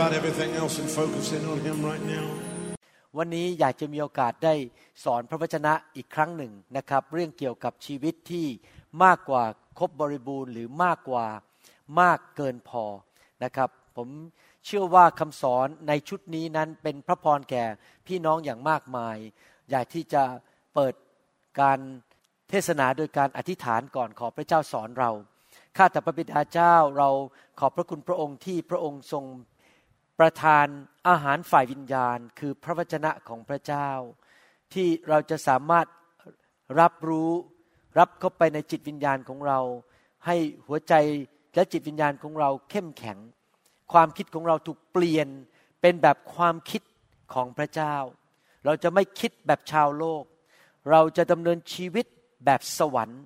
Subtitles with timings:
[0.00, 2.26] about everything else and focus in on Him right now.
[3.18, 4.54] วันนี้อยากจะมีโอกาสได้
[5.04, 8.46] สอนพระวจนะอีกครั้งหนึ่งนะครับ เรื่องเกี่ยวกับชีวิตที่
[9.04, 9.44] มากกว่า
[9.78, 11.26] ครบบริบูรณ์หรือมากกว่า
[12.00, 12.84] มากเกินพอ
[13.44, 14.08] นะครับ ผม
[14.66, 17.64] เชื่อว่าคำสอนในชุดนี้นั้นเป็นพระพรแก่
[18.06, 19.16] พี่น้องอย่างมากมาย
[19.70, 20.22] อยากที่จะ
[20.74, 20.94] เปิด
[21.60, 21.78] การ
[22.50, 25.10] เทศนาโดยการอธิษฐานก่อนขอพระเจ้าสอนเรา
[25.76, 27.10] ข้าแต่พระบิดาเจ้าเรา
[27.60, 29.24] ขอบพระคุณพระองค์ที่พระองค์ทรง
[30.20, 30.66] ประทาน
[31.08, 33.90] อาหารฝ่ายวิญญาณ คือพระวจนะของพระเจ้า
[34.72, 35.86] ที่เราจะสามารถ
[36.80, 37.30] รับรู้
[37.98, 39.60] รับเข้าไปในจิตวิญญาณของเรา
[40.26, 40.94] ให้หัวใจ
[41.54, 43.18] และจิตวิญญาณของเราเข้มแข็ง
[43.92, 45.28] ความคิดของเราถูกเปลี่ยน
[45.80, 46.82] เป็นแบบความคิด
[47.34, 47.96] ของพระเจ้า
[48.64, 50.24] เราจะไม่คิดแบบชาวโลก
[50.90, 52.06] เราจะดำเนินชีวิต
[52.44, 53.22] แบบสวรรค์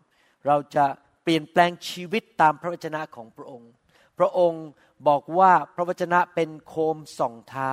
[0.46, 0.84] เราจะ
[1.22, 3.70] เปลี่ยนแปลงชีวิตตามพระวจนะของพระองค์
[4.18, 4.64] พระองค์
[5.08, 7.72] บอกว่าพระวจนะเป็นโคมส่องเท้า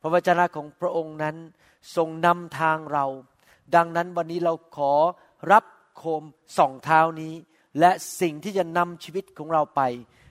[0.00, 1.36] พระวจนะของพระองค์นั้น
[1.96, 3.06] ทรงนำทางเรา
[3.74, 4.92] ดังนั้นวันนี้เราขอ
[5.52, 5.64] รับ
[5.96, 6.22] โคม
[6.58, 7.34] ส่องเท้านี้
[7.80, 9.80] และสิ่งที่จะนำชีวิตของเราไป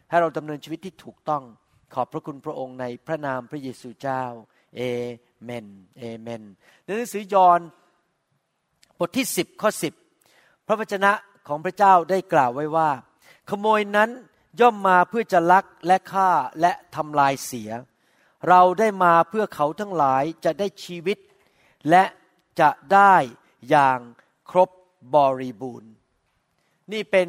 [0.09, 1.43] ให้เราดำเนินชีวิตที่ถูกต้อง
[1.93, 4.23] ขอบพระคุณพระองค์ในพระนามพระเยซูเจ้า
[4.75, 4.81] เอ
[5.43, 5.67] เมน
[5.97, 6.43] เอเมน
[6.83, 7.59] ในหนังสือยอห์น
[8.99, 9.69] บทที่ 10 ข้อ
[10.17, 11.11] 10 พระวจนะ
[11.47, 12.89] ของพระเจ้าได้กล่าวไว้ว่า
[13.49, 14.09] ขโมยนั้น
[14.59, 16.29] ย่อมมาเพื่อจะลักและฆ่า
[16.61, 17.69] และทำลายเสีย
[18.47, 21.17] เราได้มาเพื่อเขาทั้งหลายจะได้ชีวิต
[21.89, 22.03] และ
[22.59, 23.15] จะได้
[23.69, 23.99] อย่าง
[24.49, 24.69] ครบ
[25.15, 25.91] บริบูรณ์
[26.91, 27.27] นี่เป็น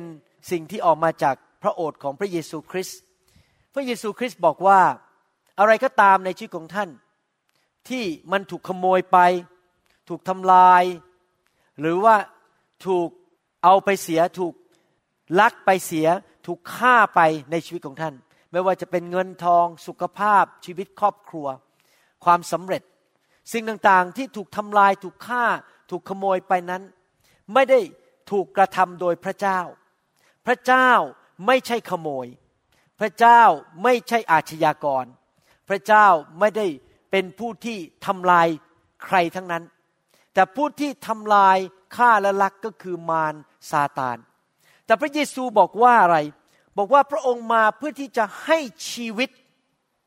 [0.51, 3.01] สิ่งที่ออกมาจากพระโอษฐ์ของพระเยซูคริสต์
[3.75, 4.81] พระเยซูคริสต์บอกว่า
[5.59, 6.91] อะไรก็ตามในชีวิตของท่าน
[7.89, 9.19] ที่มันถูกขโมยไป
[10.09, 10.83] ถูกทำลาย
[11.81, 12.17] หรือว่า
[12.87, 13.09] ถูก
[13.65, 14.55] เอาไปเสียถูก
[15.41, 16.09] ลักไปเสีย
[16.47, 17.21] ถูกฆ่าไป
[17.51, 18.15] ในชีวิตของท่าน
[18.53, 21.47] ไม่ว่าจะเป็นเงินทองสุขภาพชีวิตครอบครัว
[22.25, 22.83] ความสำเร็จ
[23.53, 25.45] สิ่งต่างๆที่ถูกทำลายถูกฆ่า
[25.91, 26.83] ถูกขโมยไปนั้น
[27.55, 27.81] ไม่ได้
[28.31, 29.61] ถูกกระทำโดยพระเจ้า
[30.47, 30.91] พระเจ้า
[31.47, 32.27] ไม่ใช่ขโมย
[33.01, 33.43] พระเจ้า
[33.83, 35.05] ไม่ใช่อาชญากร
[35.69, 36.07] พระเจ้า
[36.39, 36.67] ไม่ได้
[37.11, 38.49] เป็นผู้ที่ทำลาย
[39.05, 39.65] ใครทั้งนั้น
[40.35, 41.59] แต่ผู้ที่ทำลาย
[41.97, 43.35] ฆ่าและลักก็คือมาร
[43.71, 44.17] ซาตาน
[44.91, 46.19] แต่พระเยซูบอกว่าอะไร
[46.79, 48.59] บอกว่าพระองค์มาเพื่อที่จะให้
[48.91, 49.31] ชีวิต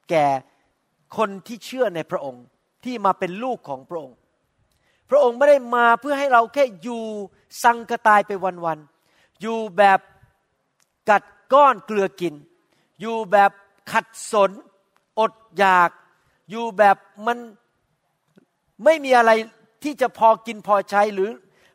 [0.09, 0.27] แก่
[1.17, 2.43] คนที่เชื่อในพระองค์
[2.83, 4.17] ที่มาเป็นลูกของพระองค์
[5.09, 7.03] พระองค์ไม่ได้มาเพื่อให้เราแค่อยู่
[7.63, 8.31] สังกตายไป
[8.65, 9.99] วันๆ อยู่แบบ
[11.09, 11.23] กัด
[11.53, 12.33] ก้อนเกลือกิน
[13.01, 13.51] อยู่แบบ
[13.91, 14.51] ขัดสน
[15.19, 15.89] อดอยาก
[16.49, 17.37] อยู่แบบมัน
[18.85, 19.31] ไม่มีอะไร
[19.83, 21.29] ที่จะพอกินพอใช้หรือ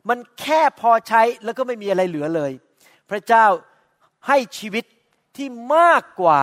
[0.09, 2.53] มันแค่พอใช้แล้วก็ไม่มีอะไรเหลือเลย
[3.11, 3.47] พระเจ้า
[4.27, 4.85] ให้ชีวิต
[5.37, 6.41] ที่มากกว่า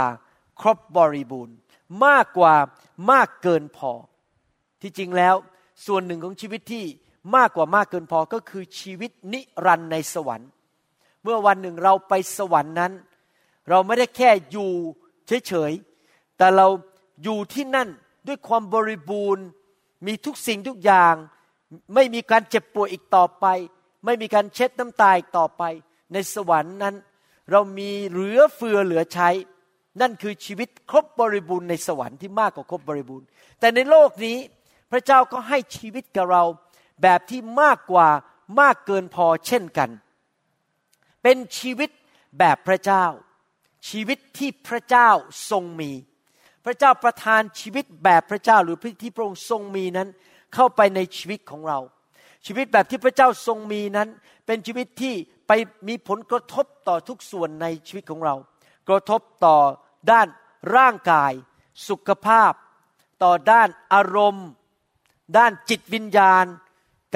[0.61, 1.55] ครบบริบูรณ์
[2.05, 2.53] มากกว่า
[3.11, 3.91] มากเกินพอ
[4.81, 5.35] ที่จริงแล้ว
[5.85, 6.85] ส่วนหนึ่งของชีวิตที่
[7.35, 10.49] มากกว่ามากเกินพอก็คือชีวิตนิรันดร์ในสวรรค์
[11.23, 12.93] เมื่อวันหนึ่งเราไปสวรรค์นั้น
[13.69, 14.71] เราไม่ได้แค่อยู่
[15.47, 16.67] เฉยๆแต่เรา
[17.23, 17.89] อยู่ที่นั่น
[18.27, 19.45] ด้วยความบริบูรณ์
[20.05, 21.15] มีทุกสิ่งทุกอย่าง
[21.93, 23.45] ไม่มีการเจ็บป่วยอีกต่อไป
[24.05, 25.63] ไม่มีการเช็ดน้ำตาอีกต่อไป
[26.13, 26.95] ในสวรรค์นั้น
[27.51, 29.29] เรามีเหลือเฟือเหลือใช้
[30.01, 33.27] นั่นคือชีวิตครบบริบูรณ์ในสวรรค์ที่มากกว่าครบบริบูรณ์
[33.59, 34.37] แต่ในโลกนี้
[34.91, 36.43] พระเจ้าก็ให้ชีวิตกับเรา
[37.01, 38.09] แบบที่มากกว่า
[38.59, 39.89] มากเกินพอเช่นกัน
[41.23, 41.89] เป็นชีวิต
[42.39, 43.05] แบบพระเจ้า
[43.89, 45.09] ชีวิตที่พระเจ้า
[45.51, 45.91] ทรงมี
[46.65, 50.07] พระเจ้าประทานชีวิตแบบพระเจ้าหรือที่พระองค์ทรงมีนั้น
[50.53, 51.79] เข้าไปในชีวิตของเรา
[52.45, 54.09] ชีวิตแบบที่พระเจ้าทรงมีนั้น
[54.45, 55.15] เป็นชีวิตที่
[55.47, 55.51] ไป
[55.87, 58.35] มีผลกระทบต่อทุกส่วนในชีวิตของเรา
[58.89, 59.57] กระทบต่อ
[60.11, 60.27] ด้าน
[60.75, 61.31] ร่างกาย
[61.89, 62.51] สุขภาพ
[63.23, 64.47] ต่อด้านอารมณ์
[65.37, 66.45] ด้านจิตวิญญาณ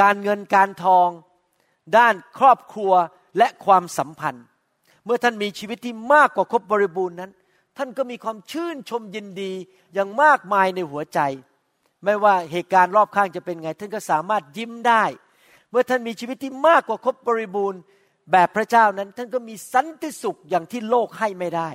[0.02, 1.10] การเงินการทอง
[1.98, 2.94] ด้านครอบครัว
[3.38, 4.46] และความสัมพันธ์
[5.06, 7.32] เมื่อท่านมีชีวิตที่มากกว่าครบบริบูรณ์นั้น
[7.78, 9.52] ท่านก็มีความชื่นชมยินดี
[9.94, 11.20] อย่างมากมายในหัวใจ
[12.04, 15.04] ไม่ว่าเหตุการณ์รอบข้างจะเป็นไง ท่านก็สามารถยิ้มได้
[15.72, 17.82] เมื่อท่านมีชีวิตที่มากกว่าครบบริบูรณ์
[18.32, 21.70] แบบพระเจ้านั้น ท่านก็มีสันติสุขอย่างที่โลกให้ไม่ได้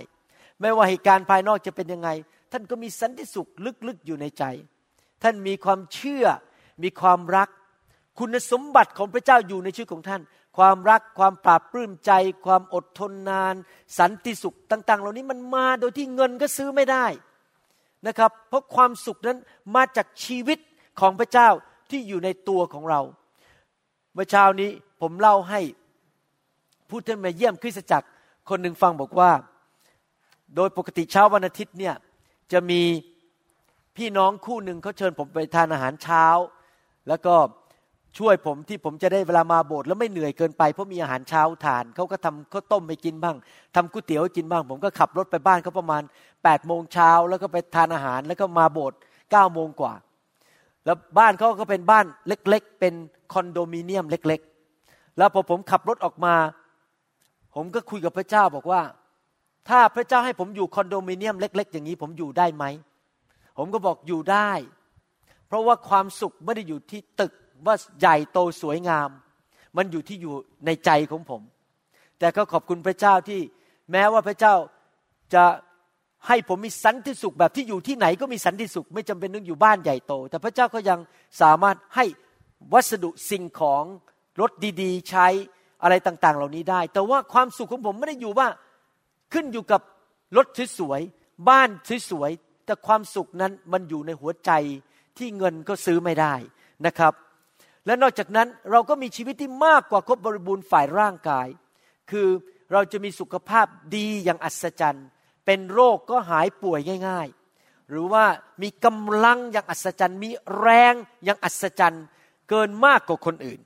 [0.60, 2.08] ไม่ว่าเหตุการณ์ภายนอกจะเป็นยังไง
[2.52, 3.48] ท่านก็มีสันติสุข
[3.88, 4.44] ลึกๆอยู่ในใจ
[5.22, 6.26] ท่านมีความเชื่อ
[6.82, 7.48] มีความรัก
[8.18, 10.22] คุณสมบัติของพระเจ้าอยู่ในชีวิตของท่าน
[10.56, 12.12] ความรักความปราบปลื้มใจ
[12.46, 13.54] ความอดทนนาน
[13.98, 17.06] สันติสุขต่าง ๆ เหล่านี้มันมาโดยที่เงินก็ซื้อไม่ได้
[18.06, 19.38] นะครับ เพราะความสุขนั้น
[19.74, 20.58] มาจากชีวิต
[21.00, 21.48] ของพระเจ้า
[21.90, 23.00] ที่อยู่ในตัวของเรา
[24.14, 24.70] เมื่อเช้านี้
[25.00, 25.60] ผมเล่าให้
[26.88, 28.08] ผู้ที่มาเยี่ยมคริสตจักร
[28.48, 29.30] คนหนึ่งฟังบอกว่า
[30.56, 31.94] โดยปกติเช้าวันอาทิตย์เนี่ย
[32.52, 32.82] จะมี
[33.96, 36.24] พี่น้องคู่หนึ่งเขาเชิญผมไปทานอาหารเช้า
[37.08, 37.34] แล้วก็
[38.18, 43.36] ช่วยผมที่ผมจะได้เวลามาโบสถ์แล้วไม่เหนื่อยเกินไปเพราะมีอาหารเช้าทานเขาก็ทำข้าวต้มไปกินบ้าง
[43.74, 48.98] ทำก๋วยเตี๋ยวกินบ้าง ผมก็ขับรถไปบ้านเขาประมาณ8ปดโมงเช้าแล้วก็ไปทานอาหารแล้วก็มาโบสถ์
[49.30, 49.94] เก้าโมงกว่า
[50.84, 52.94] แล้วบ้านเขาก็เป็นบ้านเล็กๆ เป็น
[53.32, 54.40] คอนโดมิเนียมเล็ก
[54.80, 56.34] ๆ แล้วพอผมขับรถออกมา
[57.54, 58.82] ผมก็คุยกับพระเจ้าบอกว่า
[59.68, 62.64] ถ้าพระเจ้าให้ผมอยู่คอนโดมิเนียมเล็ก ๆ อย่างนี้ผมอยู่ได้ไหม
[63.58, 64.50] ผมก็บอกอยู่ได้
[65.46, 67.32] เพราะว่าความสุขไม่ได้อยู่ที่ตึก
[67.66, 69.10] ว่าใหญ่โตสวยงาม
[69.76, 70.34] มันอยู่ที่อยู่
[70.66, 71.42] ในใจของผม
[72.18, 73.40] แต่ก็ขอบคุณพระเจ้าที่
[73.92, 74.54] แม้ว่าพระเจ้า
[75.34, 75.44] จะ
[76.28, 80.98] ให้ผมมีสันติสุขแบบที่อยู่ที่ไหนก็มีสันติสุข ไม่จำเป็นต้องอยู่บ้านใหญ่โต แต่พระเจ้าก็ยัง
[81.40, 82.04] สามารถให้
[82.72, 83.84] วัสดุสิ่งของ
[84.40, 84.50] รถ
[84.82, 85.26] ดีๆ ใช้
[85.82, 88.48] อะไรต่างๆ เหล่านี้ได้ แต่ว่าความสุขของผมไม่ได้อยู่ว่า
[89.32, 89.80] ขึ้นอยู่กับ
[90.36, 90.46] รถ
[90.78, 91.68] สวยๆบ้าน
[92.10, 94.50] สวยๆแต่ความสุขนั้นมันอยู่ในหัวใจ
[95.18, 96.34] ที่เงินก็ซื้อไม่ได้
[96.86, 97.12] นะครับ
[97.86, 101.48] และนอกจากนั้นเราก็มีชีวิตที่มากกว่าครบบริบูรณ์ฝ่ายร่างกาย
[102.10, 102.28] คือ
[102.72, 103.66] เราจะมีสุขภาพ
[103.96, 105.06] ดีอย่างอัศจรรย์
[105.46, 108.24] เป็นโรคก็หายป่วยง่าย ๆ หรือว่า
[108.62, 110.94] มีกำลังอย่างอัศจรรย์ มีแรง
[111.24, 112.04] อย่างอัศจรรย์
[112.48, 113.60] เกินมากกว่าคนอื่น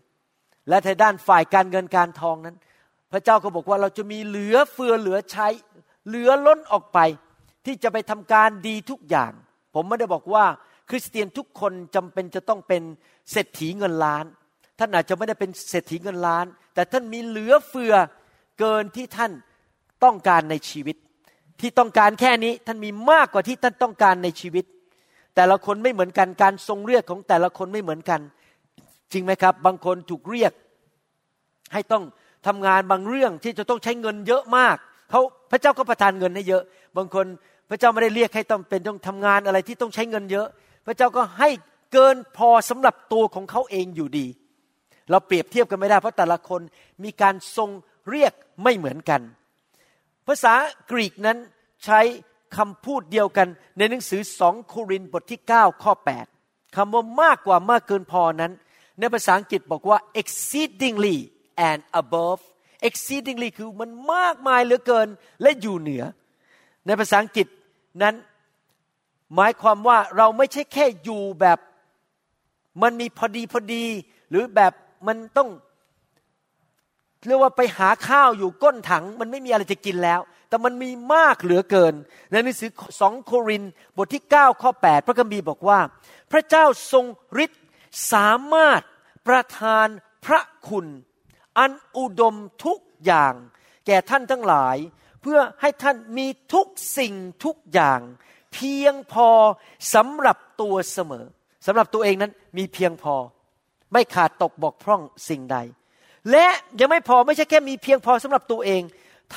[0.68, 2.56] และในด้านฝ่ายการเงินการทองนั้น
[3.12, 5.48] พระเจ้าก็บอกว่าเราจะมีเหลือเฟือเหลือใช้
[6.06, 6.98] เหลือล้นออกไป
[7.66, 9.32] ที่จะไปทำการดีทุกอย่าง
[9.74, 10.44] ผมไม่ได้บอกว่า
[10.90, 12.82] คริสเตียนทุกคนจำเป็นจะต้องเป็น
[13.32, 14.24] เศรษฐีเงินล้าน
[14.78, 17.94] ท่านอาจจะไม่ได้เป็นเศรษฐีเงินล้าน แต่ท่านมีเหลือเฟือ
[18.58, 19.32] เกินที่ท่าน
[20.04, 20.96] ต้องการในชีวิต
[21.60, 24.64] ที่ต้องการแค่นี้ท่านมีมากกว่าที่ท่านต้องการในชีวิต
[25.36, 28.20] แต่ละคนไม่เหมือนกันการทรงเรียกของแต่ละคนไม่เหมือนกัน
[29.12, 30.52] จริงไหมครับ บางคนถูกเรียก
[31.72, 32.04] ให้ต้อง
[32.46, 34.76] ทำงานบางเรื่องที่จะต้องใช้เงินเยอะมาก
[35.10, 35.20] เขา
[35.50, 36.62] พระเจ้าก็ประทานเงินให้เยอะ
[36.96, 37.26] บางคน
[37.70, 40.46] พระเจ้าไม่ได้เรียกให้ต้องเป็นต้องทำงานอะไรที่ต้องใช้เงินเยอะ
[40.86, 41.48] พระเจ้าก็ให้
[41.92, 44.26] เกินพอสำหรับตัวของเขาเองอยู่ดี
[45.10, 46.60] เราเปรียบเทียบกันไม่ได้เพราะแต่ละคน
[47.04, 47.70] มีการทรง
[48.10, 48.32] เรียก
[48.62, 49.20] ไม่เหมือนกัน
[50.28, 50.54] ภาษา
[50.90, 51.38] กรีกนั้น
[51.84, 52.00] ใช้
[52.56, 53.48] คำพูดเดียวกัน
[53.78, 55.92] ในหนังสือสองโครินบทที่ 9 ข้อ
[56.34, 58.52] 8คำว่ามากกว่ามากเกินพอนั้น
[58.98, 61.16] ในภาษาอังกฤษบอกว่า exceedingly
[61.68, 62.40] and above
[62.88, 65.08] exceedingly คือมันมากมายเหลือเกิน
[65.42, 66.04] และอยู่เหนือ
[66.86, 67.46] ในภาษาอังกฤษ
[68.02, 68.14] นั้น
[69.34, 71.58] หมายความว่าเราไม่ใช่แค่อยู่แบบ
[72.82, 73.84] มันมีพอดีพอดี
[74.30, 74.72] หรือแบบ
[75.06, 75.48] มันต้อง
[77.26, 81.94] เรียกว่าไปหาข้าวอยู่ก้นถัง มันไม่มีอะไรจะกินแล้ว แต่มันมีมากเหลือเกิน
[82.30, 82.70] ในหนังสือ
[83.00, 83.62] สองโคริน
[83.96, 85.80] บทที่ 9 ข้อ 8 พระคัมภีร์บอกว่า
[86.32, 87.04] พระเจ้าทรง
[87.44, 87.62] ฤทธิ์
[88.12, 88.80] สามารถ
[89.26, 89.86] ประทาน
[90.26, 90.86] พระคุณ
[91.58, 92.34] อันอุดม
[92.64, 93.34] ทุกอย่าง
[93.86, 94.76] แก่ท่านทั้งหลาย
[95.22, 96.66] เพื่อให้ท่านมีทุก
[96.98, 98.00] สิ่งทุกอย่าง
[98.52, 99.28] เพียงพอ
[99.94, 101.26] สำหรับตัวเสมอ
[101.66, 103.14] สำหรับตัวเองนั้นมีเพียงพอ
[103.92, 105.58] ไม่ขาดตกบกพร่องสิ่งใด
[106.30, 106.48] และ
[106.80, 108.82] ยังไม่พอไม่ใช่แค่มีเพียงพอสำหรับตัวเอง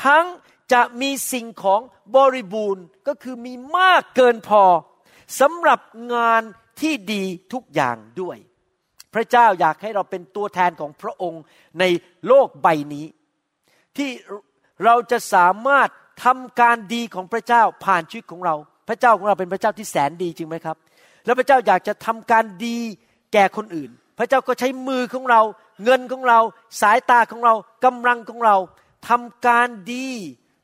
[0.04, 0.26] ทั้ง
[0.74, 1.82] จะมีสิ่งของ
[2.16, 4.64] บริบูรณ์ก็คือมีมากเกินพอ
[5.40, 5.80] สำหรับ
[6.14, 6.42] งาน
[6.82, 8.38] ที่ดีทุกอย่างด้วย
[9.14, 11.44] พระเจ้าอยากให้เราเป็นตัวแทนของพระองค์
[11.80, 11.84] ใน
[12.28, 13.06] โลกใบนี้
[13.98, 14.10] ที่
[14.86, 15.90] เราจะสามารถ
[16.24, 18.56] ทำการดีของพระเจ้าผ่านชีวิตของเรา
[18.90, 20.78] พระเจ้าของเราเป็นพระเจ้าที่แสนดีจริงไหมครับ
[21.26, 22.78] แล้วพระเจ้าอยากจะทำการดี
[23.34, 25.42] แก่คนอื่น พระเจ้าก็ใช้มือของเรา
[25.84, 26.40] เงินของเรา
[26.82, 27.54] สายตาของเรา
[27.86, 28.56] กำลังของเรา
[29.10, 30.08] ทำการดี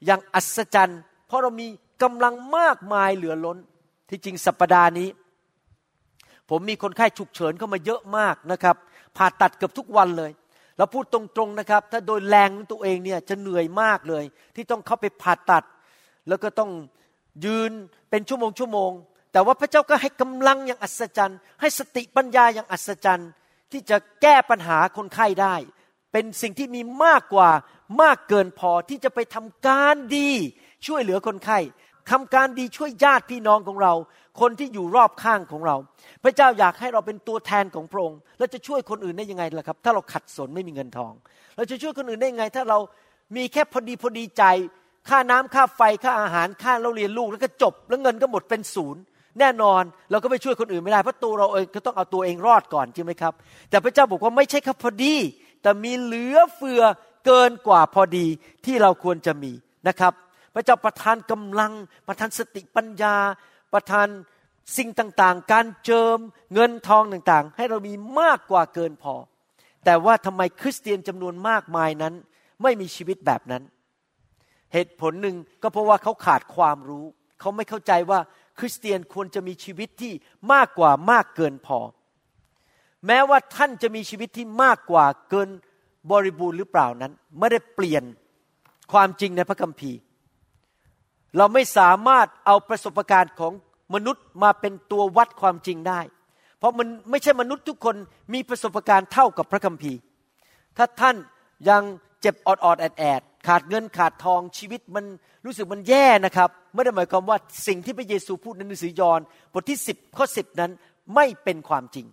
[0.06, 1.68] อย่างอัศจรรย์ เพราะเรามี
[2.04, 3.58] กำลังมากมายเหลือล้น
[4.10, 5.10] ที่จริงสัปปดาห์นี้
[6.50, 8.76] ผมมีคนไข้ฉุกเฉินเข้ามาเยอะมากนะครับ
[9.18, 10.32] ผ่าตัดเกือบทุกวันเลย
[10.78, 14.24] เราพูดตรงๆนะครับ ถ้าโดยแรงตัวเองเนี่ยจะเหนื่อยมากเลย
[14.56, 15.64] ที่ต้องเข้าไปผ่าตัด
[16.28, 16.72] แล้วก็ต้อง
[17.46, 17.72] ยืน
[18.10, 18.92] เป็นชั่วโมงชั่วโมง
[19.32, 23.30] แต่ว่าพระเจ้าก็ให้กำลังอย่างอัศจรรย์ ให้สติปัญญาอย่างอัศจรรย์
[23.72, 25.56] ที่จะแก้ปัญหาคนไข้ได้
[26.12, 27.50] เป็นสิ่งที่มีมากกว่า
[28.02, 30.30] มากเกินพอที่จะไปทำการดี
[30.88, 31.60] ช่วยเหลือคนไข้
[32.12, 33.94] ทำการดีช่วยญาติพี่น้องของเรา
[34.42, 35.76] คนที่อยู่รอบข้างของเรา
[36.24, 41.14] พระเจ้าอยากให้เราเป็นตัวแทนของพระองค์เราจะช่วยคนอื่นได้ยังไงล่ะครับ ถ้าเราขัดสนไม่มีเงินทอง
[41.56, 42.80] เราจะช่วยคนอื่นได้ยังไง ถ้าเรา
[43.36, 44.44] มีแค่พอดีพอดีใจ
[45.10, 49.02] ค่าน้ำค่าไฟค่าอาหารค่าเราเรียนลูกแล้วก็จบ แล้วเงินก็หมดเป็นศูนย์
[49.40, 53.34] แน่นอนเราก็ไปช่วยคนอื่นไม่ได้เพราะตัวเราเองก็ต้องเอาตัวเองรอดก่อนใช่ไหมครับ
[53.70, 55.16] แต่พระเจ้าบอกว่าไม่ใช่แค่พอดี
[55.62, 56.82] แต่มีเหลือเฟือ
[57.26, 58.26] เกินกว่าพอดี
[58.66, 59.52] ที่เราควรจะมี
[59.88, 60.14] นะครับ
[60.56, 61.72] พระเจ้าประทานกำลัง
[62.08, 63.16] ประทานสติปัญญา
[63.74, 64.08] ประทาน
[64.78, 66.18] สิ่งต่างๆ การเจิม
[66.54, 69.16] เงินทองต่างๆ ให้เรามีมากกว่าเกินพอ
[69.86, 72.14] แต่ว่าทำไมคริสเตียนจำนวนมากมายนั้น
[72.64, 73.64] ไม่มีชีวิตแบบนั้น
[74.74, 77.06] เหตุผลหนึ่งก็เพราะว่าเขาขาดความรู้
[77.40, 78.20] เขาไม่เข้าใจว่า
[78.60, 80.14] คริสเตียนควรจะมีชีวิตที่
[80.54, 81.80] มากกว่ามากเกินพอ
[83.08, 85.50] แม้ว่าท่านจะมีชีวิตที่มากกว่าเกิน
[86.12, 88.04] บริบูรณ์หรือเปล่านั้น ไม่ได้เปลี่ยน
[88.92, 89.98] ความจริงในพระคัมภีร์
[91.38, 93.54] เราไม่สามารถเอาประสบการณ์ของ
[93.94, 96.02] มนุษย์มาเป็นตัววัดความจริงได้
[96.60, 97.96] เพราะมันไม่ใช่มนุษย์ทุกคน
[98.34, 100.00] มีประสบการณ์เท่ากับพระคัมภีร์
[100.78, 101.16] ถ้าท่าน
[101.70, 101.84] ยัง
[102.22, 105.06] เจ็บอดอดแอดแอด ขาดเงินขาดทองชีวิตมัน
[105.46, 107.38] รู้สึกมันแย่นะครับไม่ได้หมายความว่า
[107.68, 109.20] สิ่งที่พระเยซูพูดในหนังสือยอห์น
[109.54, 110.72] บทที่ 10ข้อ10 นั้น
[111.16, 112.06] ไม่เป็นความจริง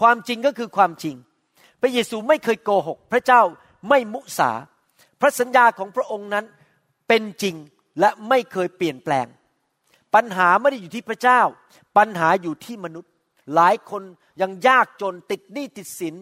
[0.00, 1.16] ความจริงก็คือความจริง
[1.80, 3.42] พระเยซูไม่เคยโกหก พระเจ้า
[3.88, 4.50] ไม่มุสา
[5.20, 6.44] พระสัญญาของพระองค์นั้น
[7.08, 7.54] เป็นจริง
[8.00, 9.26] และไม่เคยเปลี่ยนแปลง
[10.14, 11.40] ปัญหาไม่ได้อยู่ที่พระเจ้า
[11.96, 13.12] ปัญหาอยู่ที่มนุษย์
[13.54, 14.02] หลายคน
[14.40, 16.14] ยังยากจนติดหนี้ติดสิน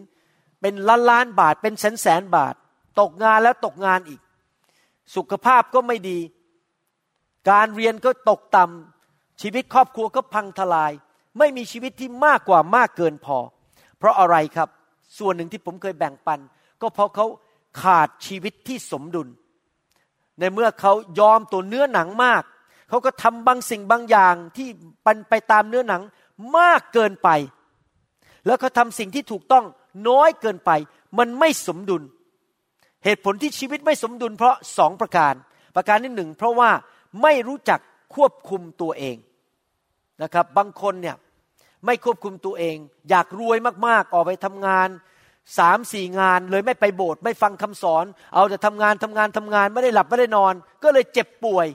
[0.61, 2.55] เป็นล้านล้านบาทเป็นแสนแสนบาท
[2.99, 4.19] ตกงานแล้วตกงานอีก
[5.15, 6.19] สุขภาพก็ไม่ดี
[7.49, 10.91] การเรียนก็ตกต่ำชีวิตครอบครัวก็พังทลาย
[11.37, 13.37] ไม่มีชีวิตที่มากกว่ามากเกินพอ
[13.97, 14.69] เพราะอะไรครับ
[15.17, 16.39] ส่วนหนึ่งที่ผมเคยแบ่งปัน
[16.81, 17.25] ก็เพราะเขา
[17.81, 19.27] ขาดชีวิตที่สมดุล
[20.39, 22.43] ในเมื่อเขายอมตัวเนื้อหนังมาก
[22.89, 24.67] เขาก็ทำบางสิ่งบางอย่างที่
[25.05, 26.01] ปันไปตามเนื้อหนัง
[26.57, 27.29] มากเกินไป
[28.45, 29.65] แล้วเขาทาสิ่งที่ถูกต้อง
[30.07, 30.71] น้อยเกินไป
[31.17, 32.03] มันไม่สมดุล
[33.05, 35.33] เหตุผลที่ชีวิตไม่สมดุลเพราะสองประการ
[35.75, 36.69] ประการที่หนึ่งเพราะว่า
[37.21, 37.79] ไม่รู้จัก
[38.15, 39.17] ควบคุมตัวเอง
[40.23, 41.15] นะครับ บางคนเนี่ย
[41.85, 42.75] ไม่ควบคุมตัวเอง
[43.09, 43.57] อยากรวย
[43.87, 44.89] มากๆออกไปทำงาน
[45.57, 51.67] สามสี่งานเลยไม่ไปโบสถ์ไม่ฟังคำสอน เอาแต่ทำงานทำงานทำงานไม่ได้หลับไม่ได้นอน ก็เลยเจ็บป่วย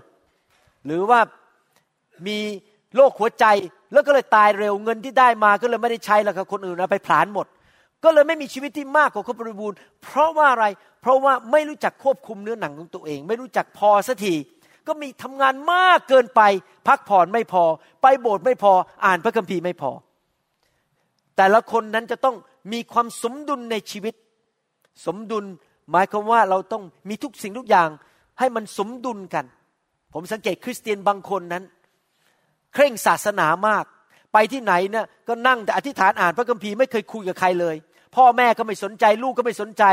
[0.86, 1.20] หรือว่า
[2.26, 2.38] มี
[2.96, 3.46] โรคหัวใจ
[3.92, 7.46] แล้วก็เลยตายเร็วเงินที่ได้มาก็เลยไม่ได้ใช้แล้วครับคนอื่นเอาไปผลาญหมด
[8.04, 10.66] ก็เลยไม่มีชีวิตที่มากกว่าคนบริบูรณ์ เพราะว่าอะไร
[11.00, 14.34] เพราะว่าไม่รู้จักควบคุมเนื้อหนังของตัวเอง ไม่รู้จักพอสักที
[14.86, 16.40] ก็มีทำงานมากเกินไป
[16.88, 17.64] พักผ่อนไม่พอ
[18.02, 18.72] ไปโบสถ์ไม่พอ
[19.04, 19.90] อ่านพระคัมภีร์ไม่พอ
[21.36, 22.36] แต่ละคนนั้นจะต้อง
[22.72, 24.14] มีความสมดุลในชีวิต
[25.06, 25.44] สมดุล
[25.90, 27.88] หมายความว่าเราต้องมีทุกสิ่งทุกอย่าง
[28.38, 29.44] ให้มันสมดุลกัน
[30.14, 31.64] ผมสังเกตคริสเตียนบางคนนั้น
[32.74, 33.84] เคร่งศาสนามาก
[34.32, 37.76] ไปที่ไหนเนี่ยก็นั่งแต่อธิษฐานอ่านพระคัมภีร์ไม่เคยคุยกับใครเลย
[38.16, 39.84] พ่อแม่ก็ไม่สนใจ ลูกก็ไม่สนใจ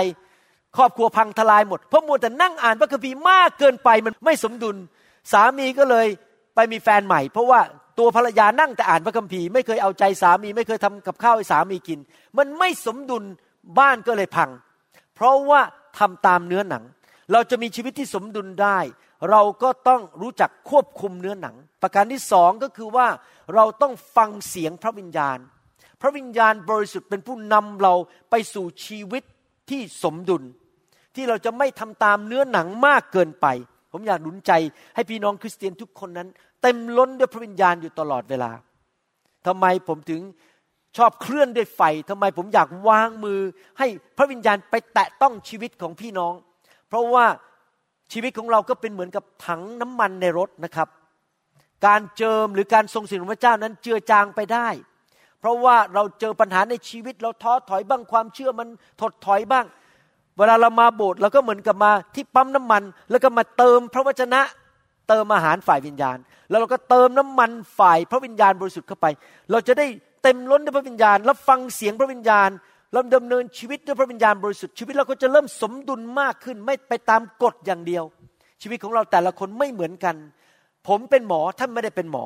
[0.77, 4.75] ครอบครัวพังทลายหมด เพราะมัวแต่นั่งอ่านพระคัมภีร์มากเกินไปมันไม่สมดุล
[5.31, 6.07] สามีก็เลย
[6.55, 7.59] ไปมีแฟนใหม่ เพราะว่า
[7.99, 11.99] ตัวภรรยานั่งแต่อ่านพระคัมภีร์ไม่เคยเอาใจสามีไม่เคยทำกับข้าวให้สามีกิน
[12.37, 13.23] มันไม่สมดุล
[13.79, 14.49] บ้านก็เลยพัง
[15.15, 15.61] เพราะว่า
[15.97, 16.83] ทำตามเนื้อหนัง
[17.31, 18.79] เราจะมีชีวิตที่สมดุลได้
[19.29, 23.07] เราก็ต้องรู้จักควบคุมเนื้อหนัง ประการที่สองก็คือว่า
[23.55, 25.37] เราต้องฟังเสียงพระวิญญาณ
[26.01, 27.93] พระวิญญาณบริสุทธิ์เป็นผู้นำเรา
[28.29, 29.23] ไปสู่ชีวิต
[29.69, 30.43] ที่สมดุล
[31.15, 33.47] ที่เราจะไม่ทำตามเนื้อหนังมากเกินไป
[33.91, 34.51] ผมอยากหนุนใจ
[34.95, 36.27] ให้พี่น้องคริสเตียนทุกคนนั้น
[36.61, 38.51] เต็มล้นด้วยพระวิญญาณอยู่ตลอดเวลา
[39.47, 40.21] ทำไมผมถึง
[40.97, 43.39] ชอบเคลื่อนด้วยไฟทำไมผมอยากวางมือ
[43.79, 43.87] ให้
[44.17, 46.33] พระวิญญาณไปแตะต้องชีวิตของพี่น้อง
[46.87, 47.25] เพราะว่า
[48.13, 50.87] ชีวิตของเราก็เป็นเหมือนกับถังน้ำมันในรถนะครับ
[51.85, 54.67] การเจิมหรือการทรงสิ่งของพระเจ้านั้นเจือจางไปได้
[55.39, 58.67] เพราะว่าเราเจอปัญหาในชีวิตเราท้อถอยบ้างความเชื่อมัน
[59.01, 59.65] ถดถอยบ้าง
[60.37, 64.41] เวลาเรามาโบสถ์เราก็เหมือนกับมาที่ปั๊มน้ำมัน แล้วก็มาเติมพระวจนะ
[65.09, 66.17] เติมอาหารฝ่ายวิญญาณ
[66.49, 69.07] แล้วเราก็เติมน้ำมันฝ่ายพระวิญญาณบริสุทธิ์เข้าไป
[69.51, 69.87] เราจะได้
[70.23, 72.49] เต็มล้นด้วยพระวิญญาณแล้วฟังเสียงพระวิญญาณ
[72.93, 78.03] เราดำเนินชีวิตด้วยพระวิญญาณบริสุทธิ์ชีวิตเราก็จะเริ่มสมดุลมากขึ้น ไม่ไปตามกฎอย่างเดียว
[78.61, 80.15] ชีวิตของเราแต่ละคนไม่เหมือนกัน
[80.87, 82.25] ผมเป็นหมอท่านไม่ได้เป็นหมอ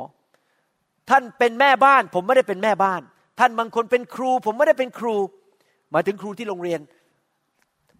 [1.12, 3.01] ท่านเป็นแม่บ้าน ผมไม่ได้เป็นแม่บ้าน
[3.39, 5.15] ท่านบางคนเป็นครู ผมไม่ได้เป็นครู
[5.91, 6.80] หมายถึงครูที่โรงเรียน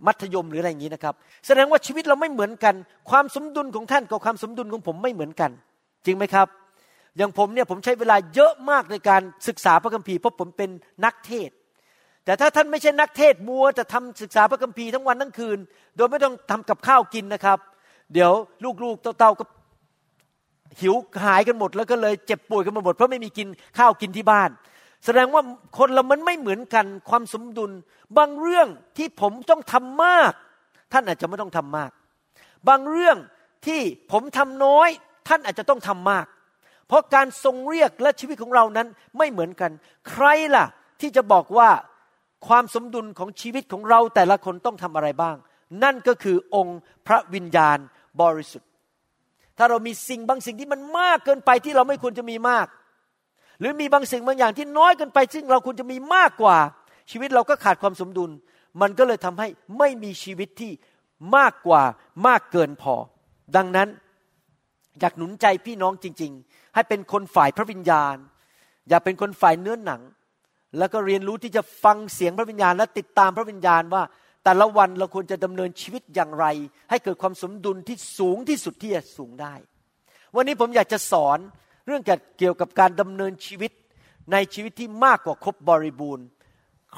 [0.08, 1.14] มัธยมหรืออะไรอย่างนี้นะครับ
[1.48, 2.76] แสดงว่าชีวิตเราไม่เหมือนกัน
[3.10, 5.52] ความสมดุลของท่านกับความสมดุลของผมไม่เหมือนกัน
[6.06, 6.48] จริงไหมครับ
[7.18, 10.70] อย่างผมเนี่ยผมใช้เวลาเยอะมากในการศึกษาพระคัมภีร์เพราะผมเป็น
[11.06, 11.50] นักเทศ
[12.26, 15.58] แต่ถ้าท่านไม่ใช่นักเทศมัวจะทำศึกษาพระคัมภีร์ทั้งวันทั้งคืน
[15.98, 17.60] โดยไม่ต้องทำกับข้าวกินนะครับ
[18.14, 18.32] เดี๋ยว
[18.84, 19.46] ลูกๆเต้าๆก็
[20.80, 23.48] หิวหายกันหมดแล้วก็เลยเจ็บป่วยกันหมดเพราะไม่มีกิน
[23.78, 24.50] ข้าวกินที่บ้าน
[25.06, 25.42] แสดงว่า
[25.78, 27.72] คนเรามันไม่เหมือนกันความสมดุล
[28.18, 30.32] บางเรื่องที่ผมต้องทำมาก
[30.94, 31.92] ท่านอาจจะไม่ต้องทำมาก
[32.70, 33.18] บางเรื่อง
[33.66, 34.90] ที่ผมทำน้อย
[35.28, 36.26] ท่านอาจจะต้องทำมาก
[36.88, 38.88] เพราะการทรงเรียกและชีวิตของเรานั้น
[39.18, 39.72] ไม่เหมือนกัน
[40.10, 40.26] ใคร
[40.56, 40.66] ล่ะ
[41.02, 41.70] ที่จะบอกว่า
[42.48, 45.36] ความสมดุลของชีวิตของเราแต่ละคนต้องทำอะไรบ้าง
[45.84, 47.78] นั่นก็คือองค์พระวิญญาณ
[48.22, 48.70] บริสุทธิ์
[49.62, 52.68] ถ้าเรามีสิ่งบางสิ่งที่มันมากเกินไปที่เราไม่ควรจะมีมาก
[53.60, 56.58] หรือมีบางสิ่งบางอย่างที่น้อยเกินไป ซึ่งเราควรจะมีมากกว่า
[57.12, 58.32] ชีวิตเราก็ขาดความสมดุล
[58.82, 60.72] มันก็เลยทำให้ไม่มีชีวิตที่
[61.36, 61.84] มากกว่า
[62.28, 62.96] มากเกินพอ
[63.56, 63.88] ดังนั้น
[65.00, 68.16] อยากหนุนใจพี่น้องจริง ๆ ให้เป็นคนฝ่ายพระวิญญาณ
[68.90, 70.02] อย่าเป็นคนฝ่ายเนื้อหนัง
[70.78, 74.04] แล้วก็เรียนรู้ที่จะฟังเสียงพระวิญญาณ และติดตามพระวิญญาณว่า
[74.44, 76.46] แต่ละวันเราควรจะดำเนินชีวิตอย่างไร
[76.90, 79.54] ให้เกิดความสมดุลที่สูงที่สุดที่จะสูงได้
[80.36, 81.40] วันนี้ผมอยากจะสอน
[81.88, 82.02] เรื่อง
[82.40, 83.72] เกี่ยวกับการดำเนินชีวิต
[84.32, 86.26] ในชีวิตที่มากกว่าครบบริบูรณ์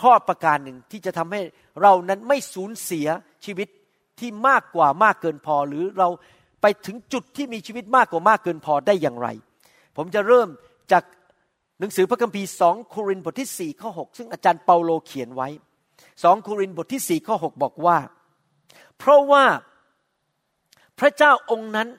[0.01, 1.41] ข้อประการหนึ่งที่จะทำให้
[1.81, 3.07] เรานั้นไม่สูญเสีย
[3.45, 3.67] ชีวิต
[4.19, 6.09] ที่มากกว่ามากเกินพอ หรือเรา
[6.61, 9.27] ไปถึงจุดที่มีชีวิตมากกว่ามากเกินพอได้อย่างไร
[9.97, 10.49] ผมจะเริ่ม
[10.91, 11.03] จาก
[11.79, 15.49] หนังสือพระคัมภีร์สองโครินธ์บทที่สี่ข้อหซึ่งอาจารย์เปาโลเขียนไว้
[16.23, 17.97] สองโครินธ์บทที่สี่ข้อหบอกว่า
[18.97, 19.45] เพราะว่า
[20.99, 21.89] พระเจ้าองค์นั้น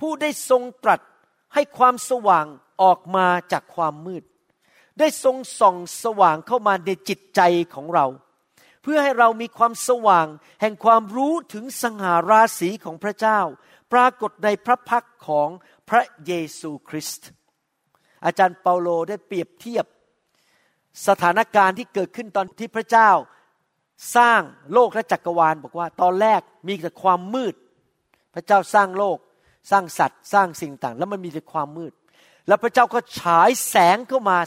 [0.00, 1.00] ผู้ได้ทรงตรัส
[1.54, 2.46] ให้ความสว่าง
[2.82, 4.24] ออกมาจากความมืด
[4.98, 7.40] ได้ทรงส่องสว่างเข้ามาในจิตใจ
[7.74, 8.06] ของเรา
[8.82, 10.26] เพื่อให้เรามีความสว่าง
[10.60, 13.40] แห่งความรู้ถึงสง่าราศีของพระเจ้า
[13.92, 15.48] ปรากฏในพระพักของ
[15.90, 17.28] พระเยซูคริสต์
[18.24, 19.86] อาจารย์เปาโลได้เปรียบเทียบ
[21.08, 23.10] สถานการณ์ที่เกิดขึ้นตอนที่พระเจ้า
[24.16, 24.40] สร้าง
[24.74, 27.54] โลกและจักรวาล บอกว่าตอนแรกมีแต่ความมืด
[28.34, 29.18] พระเจ้าสร้างโลก
[29.70, 31.92] สร้างสัตว์ สร้างสิ่งต่าง แล้วมันมีแต่ความมืด
[32.48, 34.38] แล้วพระเจ้าก็ฉายแสงเข้ามา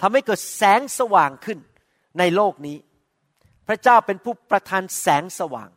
[0.00, 1.58] ทำให้เกิดแสงสว่างขึ้น
[2.18, 2.76] ในโลกนี้
[3.68, 5.68] พระเจ้าเป็นผู้ประทานแสงสว่าง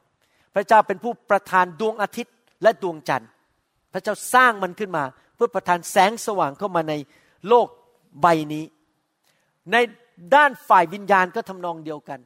[0.55, 3.29] พระเจ้าเป็นผู้ประทานดวงอาทิตย์และดวงจันทร์
[3.93, 5.03] พระเจ้าสร้างมันขึ้นมา
[5.35, 6.93] เพื่อประทานแสงสว่างเข้ามาใน
[7.47, 7.67] โลก
[8.21, 8.65] ใบนี้
[9.71, 9.75] ใน
[10.35, 12.19] ด้านฝ่ายวิญญาณก็ทำนองเดียวกัน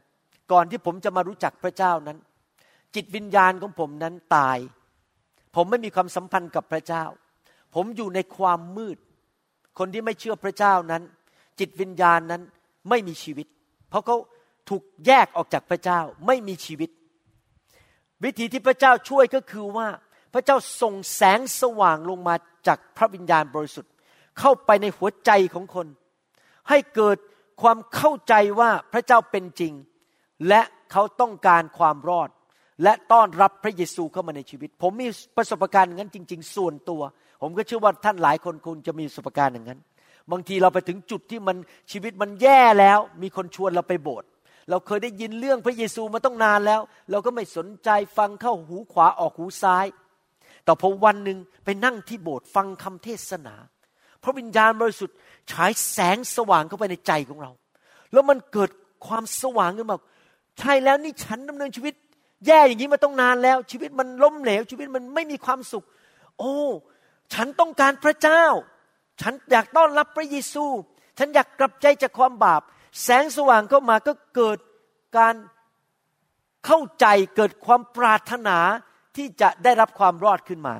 [0.51, 2.17] ก่อนที่ผมจะมารู้จักพระเจ้านั้น
[2.95, 4.57] จิตวิญญาณของผมนั้นตาย
[5.55, 7.03] ผมไม่มีความสัมพันธ์กับพระเจ้า
[7.75, 8.97] ผมอยู่ในความมืด
[9.79, 11.03] คนที่ไม่เชื่อพระเจ้านั้น
[11.59, 12.41] จิตวิญญาณนั้น
[12.89, 13.47] ไม่มีชีวิต
[13.89, 14.17] เพราะเขา
[14.69, 16.89] ถูกแยกออกจากพระเจ้าไม่มีชีวิต
[18.23, 19.87] วิธีที่พระเจ้าช่วยก็คือว่า
[20.33, 22.35] พระเจ้าส่งแสงสว่างลงมา
[22.67, 23.91] จากพระวิญญาณบริสุทธิ์
[24.39, 25.87] เข้าไปในหัวใจของคน
[26.69, 27.17] ให้เกิด
[27.61, 29.73] ความเข้าใจว่าพระเจ้าเป็นจริง
[30.47, 32.29] และเขาต้องการความรอด
[32.83, 37.01] และต้อนรับพระเยซูเข้ามาในชีวิต ผมมีประสบการณ์อย่างนั้นจริง ๆ ส่วนตัว
[37.41, 39.79] ผมก็เชื่อว่าท่านหลายคนคงจะมีประสบการณ์อย่างนั้น
[40.31, 41.57] บางทีเราไปถึงจุดที่มัน
[41.91, 44.27] ชีวิตมันแย่แล้ว มีคนชวนเราไปโบสถ์
[44.69, 49.85] เราเคยได้ยินเรื่องพระเยซูมาต้องนานแล้ว เราก็ไม่สนใจฟังเข้าหูขวาออกหูซ้าย
[50.63, 53.55] แต่พอวันหนึ่งไปนั่งที่โบสถ์ฟังคำเทศนา
[54.23, 55.15] พระวิญญาณบริสุทธิ์
[55.51, 57.51] ฉายแสงสว่างเข้าไปในใจของเรา
[58.11, 58.69] แล้วมันเกิด
[59.07, 59.97] ความสว่างขึ้นมา
[60.59, 61.93] ใช่แล้วนี่ฉันดำเนินชีวิต
[62.47, 65.85] แย่อย่างนี้มาต้องนานแล้ว ชีวิตมันล้มเหลว ชีวิตมันไม่มีความสุข
[66.39, 66.55] โอ้
[67.33, 68.43] ฉันต้องการพระเจ้า
[69.21, 70.65] ฉันอยากต้อนรับพระเยซู
[71.17, 72.61] ฉันอยากกลับใจจากความบาป
[73.03, 74.57] แสงสว่างเข้ามาก็เกิด
[75.17, 75.35] การ
[76.65, 78.57] เข้าใจเกิดความปรารถนา
[79.15, 80.75] ที่จะได้รับความรอดขึ้นมา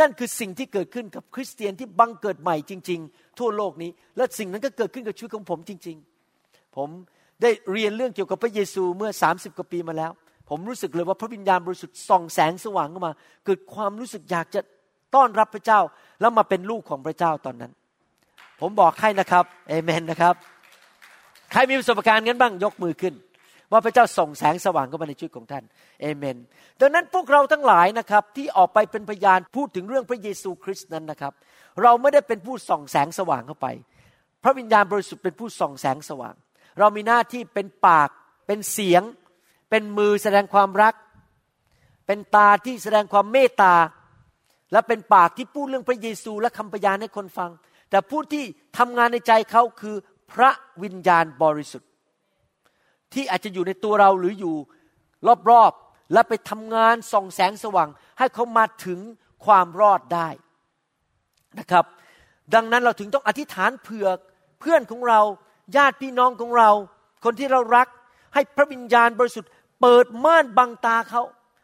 [0.00, 5.96] นั่นคือสิ่งที่เกิดขึ้นกับคริสเตียนที่บังเกิดใหม่จริง ๆ ทั่วโลกนี้ และสิ่งนั้นก็เกิดขึ้นกับชีวิตของผมจริง
[6.36, 6.88] ๆ ผม
[7.42, 10.10] ได้เรียนเรื่องเกี่ยวกับพระเยซูเมื่อ 30 กว่าปีมาแล้ว
[10.48, 13.12] ผมรู้สึกเลยว่าพระวิญญาณบริสุทธิ์ส่องแสงสว่างเข้ามา
[13.44, 14.60] เกิดความรู้สึกอยากจะ
[15.14, 15.80] ต้อนรับพระเจ้า
[16.20, 17.72] แล้วมาเป็นลูกของพระเจ้าตอนนั้น
[18.60, 20.34] ผมบอกให้นะครับเอเมนนะครับ
[21.52, 23.14] ใครมีประสบการณ์งั้นบ้างยกมือขึ้น
[23.72, 25.64] ว่าพระเจ้าส่งแสงสว่างเข้ามาในชีวิตของท่าน
[26.02, 26.36] เอเมน
[26.80, 31.32] ดังนั้นพวกเราทั้งหลายนะครับที่ออกไปเป็นพยานพูดถึงเรื่องพระเยซูคริสต์นั้นนะครับ
[31.82, 33.66] เราไม่ได้เป็นผู้ส่องแสงสว่างเข้าไป
[34.42, 36.34] พระวิญญาณบริสุทธิ์เป็นผู้ส่องแสงสว่าง
[36.78, 38.08] เรามีหน้าที่เป็นปาก
[38.46, 39.02] เป็นเสียง
[39.70, 40.94] เป็นมือแสดงความรัก
[42.06, 43.74] เป็นตาที่แสดงความเมตตา
[44.72, 47.50] และเป็นปากที่พูดเรื่องพระเยซูและคำพยานให้คนฟัง
[47.90, 48.44] แต่ผู้ที่
[48.78, 49.96] ทำงานในใจเขาคือ
[50.32, 50.50] พระ
[50.82, 51.88] วิญญาณบริสุทธิ์
[53.12, 54.56] ที่อาจจะอยู่ในตัวเราหรืออยู่
[55.50, 58.98] รอบๆ และไปทำงานส่องแสงสว่าง ให้เขามาถึง
[59.44, 60.28] ความรอดได้
[61.58, 61.84] นะครับ
[62.54, 64.06] ดังนั้นเราถึงต้องอธิษฐานเผื่อ
[64.60, 65.20] เพื่อนของเรา
[65.76, 66.70] ญาติพี่น้องของเรา
[67.24, 67.88] คนที่เรารัก
[68.34, 71.22] ให้พระวิญญาณบริสุทธิ์เปิดม่านบังตาเขา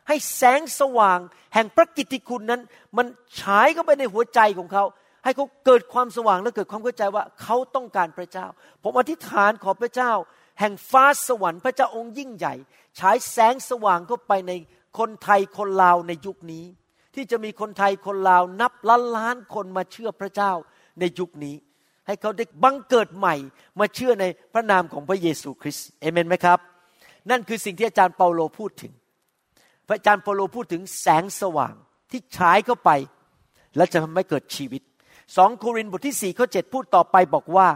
[0.08, 1.18] ให้แสงสว่าง
[1.54, 2.60] แห่งพระกิตติคุณนั้น
[2.96, 3.06] มัน
[3.40, 4.84] ฉายเข้าไปในหัวใจของเขา
[5.24, 8.46] ให้เขาเกิดความสว่างและเกิดความเข้าใจว่าเขาต้องการพระเจ้า
[8.82, 10.12] ผมอธิษฐานขอพระเจ้า
[10.60, 12.54] แห่งฟ้าสวรรค์พระเจ้าองค์ยิ่งใหญ่
[12.98, 14.52] ฉายแสงสว่างเข้าไปใน
[14.98, 16.64] คนไทยคนลาวในยุคนี้
[17.14, 20.52] ที่จะมีคนไทยคนลาวนับล้านล้านคนมาเชื่อพระเจ้า
[21.00, 21.56] ในยุคนี้
[22.08, 23.34] ให้เขาได้บังเกิดใหม่
[23.78, 26.58] มาเชื่อในพระนามของพระเยซูคริสต์เอเมนไหมครับ
[27.30, 28.92] นั่นคือสิ่งที่อาจารย์เปาโลพูดถึง
[29.86, 31.74] พระอาจารย์เปาโลพูดถึงแสงสว่าง
[32.10, 32.90] ที่ฉายเข้าไป
[33.76, 34.82] และจะทำให้เกิดชีวิต
[35.36, 37.68] สองโครินธ์บทที่สี่ข้อเจ็ดพูดต่อไปบอกว่า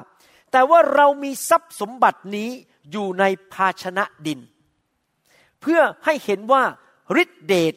[0.53, 2.49] แต่ว่าเรามีทรัพย์สมบัตินี้
[2.91, 4.41] อยู่ในภาชนะดิน
[5.61, 6.63] เพื่อให้เห็นว่า
[7.23, 7.75] ฤทธิเดช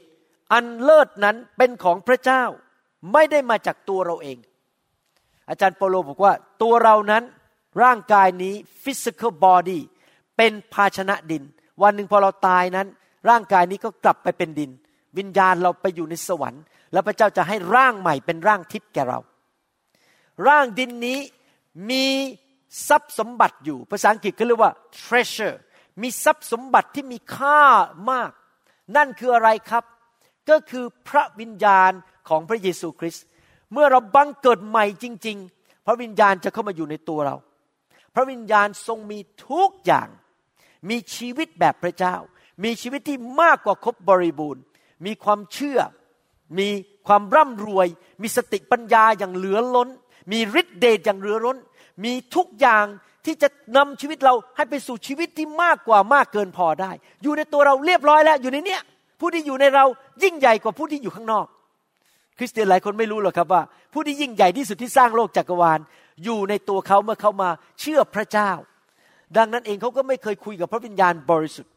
[0.54, 2.44] อันเลิศนั้นเป็นของพระเจ้า
[3.13, 4.38] ไม่ได้มาจากตัวเราเอง
[5.49, 7.23] อาจารย์เปโลบอกว่าตัวเรานั้น
[7.84, 8.53] ร่างกายนี้
[8.84, 9.79] physical body
[10.38, 11.43] เป็นภาชนะดิน
[11.81, 12.88] วันหนึ่งพอเราตายนั้น
[13.29, 14.71] ร่างกายนี้ก็กลับไปเป็นดิน
[15.17, 19.19] วิญญาณเราไปอยู่ในสวรรค์ แล้วพระเจ้าจะให้ร่างใหม่เป็นร่างทิพย์แก่เรา
[20.47, 21.19] ร่างดินนี้
[21.89, 22.05] มี
[22.88, 25.58] ทรัพย์สมบัติอยู่ ภาษาอังกฤษก็เรียกว่า treasure
[26.01, 27.62] มีทรัพย์สมบัติที่มีค่า
[28.12, 28.31] มาก
[28.95, 29.84] นั่นคืออะไรครับ
[30.49, 31.91] ก็คือพระวิญญาณ
[32.29, 33.25] ของพระเยซูคริสต์
[33.73, 37.36] เมื่อเราบังเกิดใหม่จริง ๆ พระวิญญาณจะเข้ามาอยู่ในตัวเรา
[38.15, 40.08] พระวิญญาณทรงมีทุกอย่าง
[40.89, 42.15] มีชีวิตแบบพระเจ้า
[42.63, 44.62] มีชีวิตที่มากกว่าครบบริบูรณ์
[45.06, 45.80] มีความเชื่อ
[46.60, 46.69] มี
[47.08, 47.88] ความร่ำรวย
[48.21, 49.89] มีสติปัญญาอย่างเหลือล้น
[50.32, 51.58] มีฤทธิเดชอย่างเหลือล้น
[52.04, 52.86] มีทุกอย่าง
[53.25, 56.91] ที่จะนำชีวิตเราให้ไปสู่ชีวิตที่มากกว่ามากเกินพอได้
[57.23, 58.82] อยู่ในตัวเราเรียบร้อยแล้วอยู่ในเนี้ย
[59.19, 59.86] ผู้ที่อยู่ในเรา
[60.23, 61.47] ยิ่งใหญ่กว่าผู้ที่อยู่ข้างนอก
[62.38, 63.62] คริสเตียนหลายคนไม่รู้หรอกครับว่า
[63.93, 65.80] ผู้ที่ยิ่งใหญ่ที่สุดที่สร้างโลกจักรวาล
[66.24, 68.52] อยู่ในตัวเขาเมื่อเขามาเชื่อพระเจ้า
[69.38, 71.71] ดังนั้นเองเขาก็ไม่เคยคุยกับพระวิญญาณบริสุทธิ์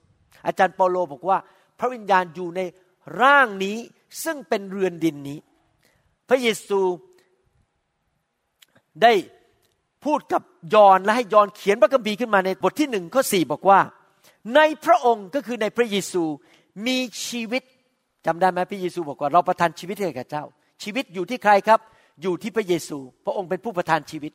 [0.47, 1.38] อาจารย์เปาโลบอกว่า
[1.79, 2.61] พระวิญญาณอยู่ใน
[3.23, 3.77] ร่างนี้
[4.25, 5.38] ซึ่งเป็นเรือนดินนี้
[6.29, 6.81] พระเยซู
[9.03, 9.12] ได้
[10.05, 10.42] พูดกับ
[10.75, 13.81] ยอนและให้ยอนเขียนพระคัมภีร์ขึ้นมาในบทที่หนึ่งข้อสี่บอกว่า
[14.55, 16.25] ในพระองค์ก็คือในพระเยซู
[16.87, 17.62] มีชีวิต
[18.26, 20.44] จำได้ไหมพระเยซูบอกว่าเราประทานชีวิตให้กับเจ้า
[20.83, 21.81] ชีวิตอยู่ที่ใครครับ
[22.22, 24.33] อยู่ที่พระเยซู พระองค์เป็นผู้ประทานชีวิต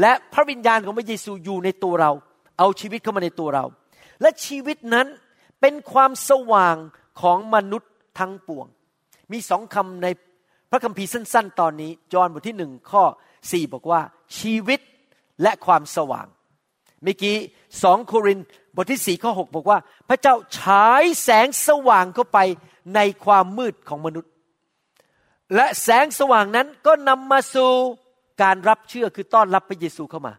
[0.00, 2.10] และพระวิญญาณของพระเยซูอยู่ในตัวเรา
[2.58, 3.64] เอาชีวิตเข้ามาในตัวเรา
[4.20, 5.06] และชีวิตนั้น
[5.60, 6.76] เป็นความสว่าง
[7.20, 8.66] ของมนุษย์ทั้งปวง
[9.32, 10.06] มีสองคำใน
[10.70, 13.02] พระคัมภีร์สั้น ๆ ตอนนี้จอห์นบทที่หนึ่งข้อ
[13.50, 14.00] สี่บอกว่า
[14.38, 14.80] ชีวิต
[15.42, 16.26] และความสว่าง
[17.02, 17.36] เมื่อกี้
[17.82, 18.38] สองโคริน
[18.76, 22.38] บทที่สี่ข้อหบอกว่า พระเจ้าฉายแสงสว่างเข้าไป
[22.94, 24.30] ในความมืดของมนุษย์
[25.54, 27.70] และแสงสว่างนั้นก็นำมาสู่
[28.42, 30.34] การรับเชื่อคือต้อนรับพระเยซูเข้ามา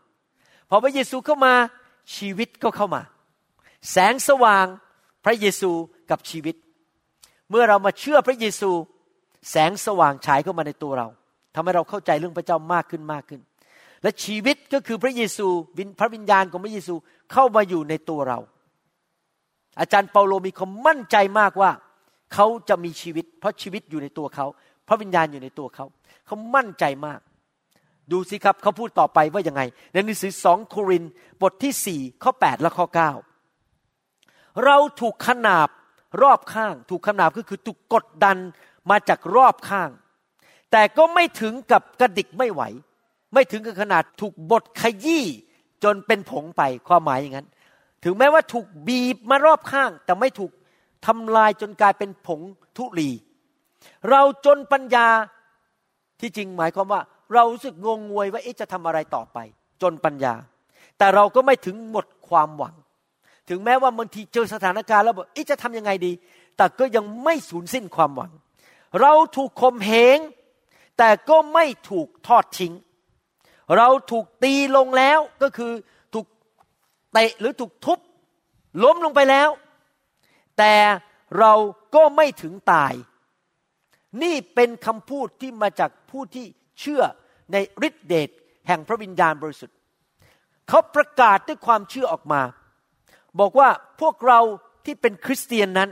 [0.70, 1.54] พอพระเยซูเข้ามา
[2.16, 3.02] ชีวิตก็เข้ามา
[3.92, 4.66] แสงสว่าง
[5.26, 5.72] พระเยซู
[6.12, 6.56] กับชีวิต
[7.50, 8.72] เมื่อเรามาเชื่อพระเยซู
[9.52, 11.08] แสงสว่างฉายเข้ามาในตัวเรา
[11.56, 13.42] ทำให้เราเข้าใจเรื่องพระเจ้ามากขึ้นมากขึ้น
[14.04, 15.48] และชีวิตก็คือพระเยซู
[16.00, 16.96] พระวิญญาณของพระเยซู
[17.32, 18.40] เข้ามาอยู่ในตัวเรา
[19.80, 21.72] อาจารย์เปาโลมีความมั่นใจมากว่า
[22.34, 24.46] เขาจะมีชีวิต เพราะชีวิตอยู่ในตัวเขา
[24.88, 25.86] พระวิญญาณอยู่ในตัวเขา
[26.26, 27.20] เขามั่นใจมาก
[28.12, 29.62] ดูสิครับเขาพูดต่อไปว่ายังไง
[29.94, 31.04] ในหนังสือสองโคริน
[31.42, 32.86] บทที่สี่ข้อ8และข้อ
[33.58, 35.70] 9เราถูกขนาบ
[36.22, 38.38] รอบข้าง ถูกขนาบก็คือถูกกดดัน
[38.90, 39.90] มาจากรอบข้าง
[40.72, 42.62] แต่ก็ไม่ถึงกับกระดิกไม่ไหว
[43.34, 45.26] ไม่ถึงกับขนาดถูกบดขยี้
[45.84, 47.48] จนเป็นผงไปความหมายอย่างนั้น
[48.04, 50.52] ถึงแม้ว่าถูกบีบมารอบข้าง แต่ไม่ถูก
[51.06, 52.42] ทำลายจนกลายเป็นผง
[52.78, 53.10] ทุลี
[54.10, 55.08] เราจนปัญญา
[56.20, 57.02] ที่จริงหมายความว่า
[57.34, 59.38] เรารู้สึกงงงวยว่าจะทำอะไรต่อไป
[59.82, 60.34] จนปัญญา
[60.98, 62.76] แต่เราก็ไม่ถึงหมดความหวัง
[63.50, 66.12] ถึงแม้ว่าบางทีเจอสถานการณ์แล้วบอกจะทำยังไงดี
[66.58, 68.32] แต่ก็ยังไม่สูญสิ้นความหวัง
[69.02, 70.20] เราถูกข่มเหง
[70.98, 72.74] แต่ก็ไม่ถูกทอดทิ้ง
[73.78, 75.72] เราถูกตีลงแล้วก็คือ
[76.14, 76.26] ถูก
[77.14, 78.00] เตะหรือถูกทุบ
[78.84, 79.50] ล้มลงไปแล้ว
[80.58, 80.74] แต่
[81.40, 81.54] เรา
[81.96, 82.94] ก็ไม่ถึงตาย
[84.22, 86.46] นี่เป็นคำพูดที่มาจากผู้ที่
[86.80, 87.04] เชื่อ
[87.52, 87.58] ใน
[87.88, 88.30] ฤทธิเดช
[88.68, 89.78] แห่งพระวิญญาณบริสุทธิ์
[90.68, 92.42] เขาประกาศด้วยความเชื่อออกมา
[93.40, 93.70] บอกว่า
[94.02, 94.40] พวกเรา
[94.86, 95.90] ที่เป็นคริสเตียนนั้น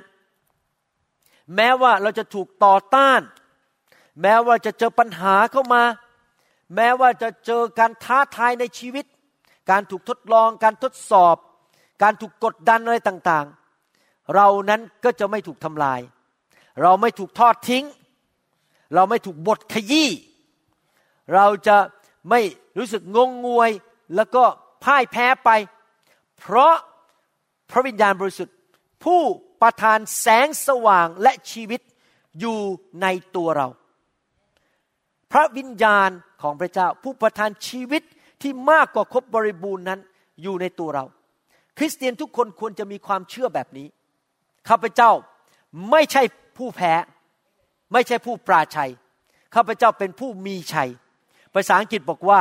[1.55, 3.21] แม้ว่าเราจะถูกต่อต้าน
[4.21, 5.83] แม้ว่าจะเจอปัญหาเข้ามา
[6.75, 9.05] แม้ว่าจะเจอการท้าทายในชีวิต
[9.71, 11.35] การถูกทดลอง การทดสอบ
[12.03, 15.99] การถูกกดดันอะไรต่างๆ เรานั้นก็จะไม่ถูกทำลาย
[16.81, 17.85] เราไม่ถูกทอดทิ้ง
[18.95, 20.09] เราไม่ถูกบดขยี้
[21.35, 21.77] เราจะ
[22.29, 22.41] ไม่
[22.77, 23.71] รู้สึกงงงวย
[24.15, 24.43] แล้วก็
[24.83, 25.49] พ่ายแพ้ไป
[26.37, 26.75] เพราะ
[27.69, 28.57] พระวิญญาณบริสุทธิ์
[29.03, 29.21] ผู้
[29.61, 31.81] ประทานแสงสว่างและชีวิต
[32.39, 32.59] อยู่
[33.01, 33.67] ในตัวเรา
[35.31, 36.09] พระวิญญาณ
[36.41, 38.03] ของพระเจ้า ผู้ประทานชีวิต
[38.41, 39.99] ที่มากกว่าครบบริบูรณ์นั้น
[40.41, 41.05] อยู่ในตัวเรา
[41.77, 43.87] คริสเตียนทุกคนควรจะมีความเชื่อแบบนี้
[44.69, 45.11] ข้าพเจ้า
[45.91, 46.23] ไม่ใช่
[46.57, 46.93] ผู้แพ้
[47.93, 48.91] ไม่ใช่ผู้ปราชัย
[49.55, 50.89] ข้าพเจ้าเป็นผู้มีชัย
[51.53, 52.39] ภาษาอังกฤษบอกว่า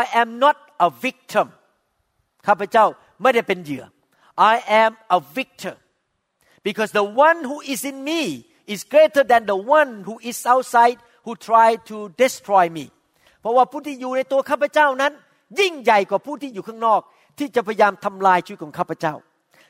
[0.00, 1.46] I am not a victim
[2.46, 2.84] ข้าพเจ้า
[3.22, 3.84] ไม่ได้เป็นเหยื่อ
[4.52, 5.76] I am a victor
[6.66, 8.22] because the one who is in me
[8.72, 12.84] is greater than the one who is outside who try to destroy me
[13.40, 15.12] เพราะว่าผู้ที่อยู่ในตัวข้าพเจ้านั้น
[15.60, 17.00] ยิ่งใหญ่กว่าผู้ที่อยู่ข้างนอก
[17.38, 19.14] ที่จะพยายามทำลายชีวิตของข้าพเจ้า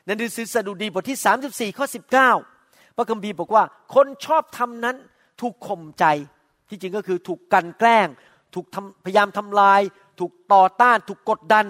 [0.04, 1.18] ในหนังสือสดุดีบทที่
[1.72, 1.86] 34ข้อ
[2.40, 4.96] 19 พระคัมภีร์บอกว่า คนชอบทำนั้น
[5.40, 6.04] ถูกข่มใจ
[6.68, 8.08] ที่จริงก็คือถูกกันแกล้ง
[8.54, 8.66] ถูก
[9.04, 9.80] พยายามทำลาย
[10.18, 11.64] ถูกต่อต้าน ถูกกดดัน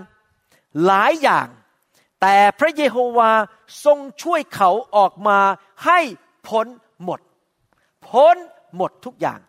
[0.87, 1.47] หลายอย่าง
[2.21, 3.31] แต่พระเยโฮวา
[3.85, 5.39] ทรงช่วยเขาออกมา
[5.85, 6.01] ให้
[6.49, 6.67] พ้น
[7.05, 7.21] หมด
[8.09, 8.37] พ้น
[8.77, 9.41] หมดทุกอย่าง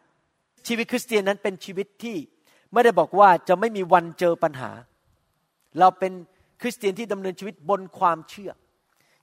[0.67, 2.17] ชีวิตคริสเตียนนั้นเป็นชีวิตที่
[2.73, 4.71] ไม่ได้บอกว่าจะไม่มีวันเจอปัญหา
[5.79, 6.11] เราเป็น
[6.61, 8.51] คริสเตียนที่ดำเนินชีวิตบนความเชื่อ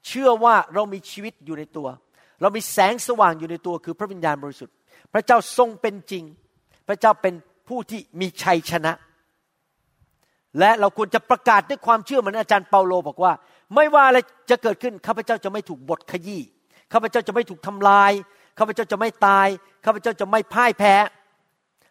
[0.08, 1.88] เชื่อว่าเรามีชีวิตอยู่ในตัว
[2.40, 4.74] เรามีแสงสว่างอยู่ในตัวคือพระวิญญาณบริสุทธิ์
[5.12, 6.24] พระเจ้าทรงเป็นจริง
[6.88, 7.34] พระเจ้าเป็น
[7.68, 8.92] ผู้ที่มีชัยชนะ
[10.58, 13.32] และเราควรจะประกาศด้วยความเชื่อเหมือนอาจารย์เปาโลบอกว่า
[13.74, 14.18] ไม่ว่าอะไร
[14.50, 16.42] จะเกิดขึ้นข้าพเจ้าจะไม่ถูกบดขยี้
[16.92, 18.12] ข้าพเจ้าจะไม่ถูกทำลาย
[18.58, 19.48] ข้าพเจ้าจะไม่ตาย
[19.84, 20.94] ข้าพเจ้าจะไม่พ่ายแพ้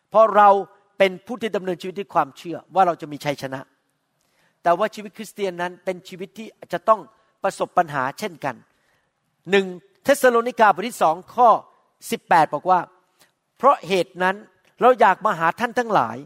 [0.10, 0.50] เพราะเรา
[0.98, 3.60] เป็นผู้ที่ดำเนินชีวิตด้วยความเชื่อว่าเราจะมีชัยชนะ
[4.64, 7.02] แต่ว่าชีวิตคริสเตียนนั้นเป็นชีวิตที่จะต้อง
[7.44, 8.56] ประสบปัญหาเช่นกัน
[9.52, 9.66] หนึ่ง
[10.04, 11.50] เธสะโลนิกาบทที่สองข้อ
[12.02, 12.80] 18 บอกว่า
[13.58, 14.36] เพราะเหตุนั้น
[14.82, 16.18] เราอยากมาหาท่านทั้งหลาย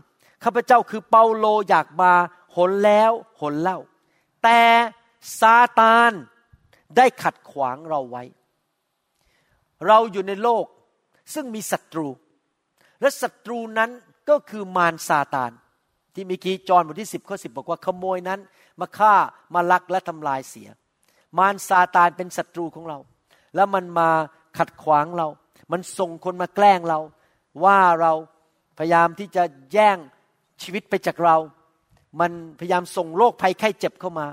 [0.43, 2.11] ข้าพเจ้าคือเปาโลอยากมา
[2.55, 3.79] หนแล้วหนเล่า
[4.43, 4.61] แต่
[5.39, 6.11] ซาตาน
[6.97, 8.23] ได้ขัดขวางเราไว้
[9.87, 10.65] เราอยู่ในโลก
[11.33, 12.07] ซึ่งมีศัตรู
[13.01, 13.91] และศัตรูนั้น
[14.29, 15.51] ก็คือมารซาตาน
[16.13, 18.39] ที่มีกี้จอห์นบทที่สิบข้อสิบบอกว่าขโมยนั้น
[18.79, 19.13] มาฆ่า
[19.53, 20.69] มาลักและทำลายเสีย
[21.38, 22.97] มารซาตานเป็นศัตรูของเรา
[23.55, 24.09] แล้วมันมา
[24.57, 25.27] ขัดขวางเรา
[25.71, 26.99] มันส่งคนมาแกล้งเรา
[27.63, 28.13] ว่าเรา
[28.77, 29.97] พยายามที่จะแย่ง
[30.62, 31.38] ชีวิตไปจากเรา
[32.19, 34.27] มันพยายามส่งโรคภัยไข้เจ็บเข้ามา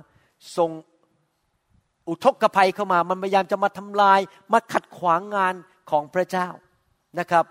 [0.57, 0.71] ส่ง
[2.09, 4.21] อุทกภัยเข้ามา มันพยายามจะมาทำลาย
[4.53, 5.55] มาขัดขวางงาน
[5.91, 6.49] ของพระเจ้า
[7.19, 7.45] นะครับ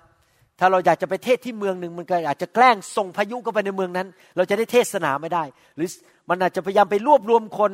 [0.59, 5.43] ถ้าเราอยากจะไปเทศที่เมืองหนึ่งมันก็อาจจะแกล้งส่งพายุเข้าไปในเมืองนั้น เราจะได้เทศนาไม่ได้
[5.75, 5.89] หรือ
[6.29, 7.71] มันอาจจะพยายามไปรวบรวมคน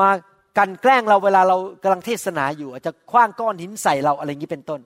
[0.00, 0.10] มา
[0.58, 4.80] กันแกล้งเราเวลาเรากำลังเทศนาอยู่ อาจจะคว้างก้อนหินใส่เราอะไรอย่างนี้เป็นต้น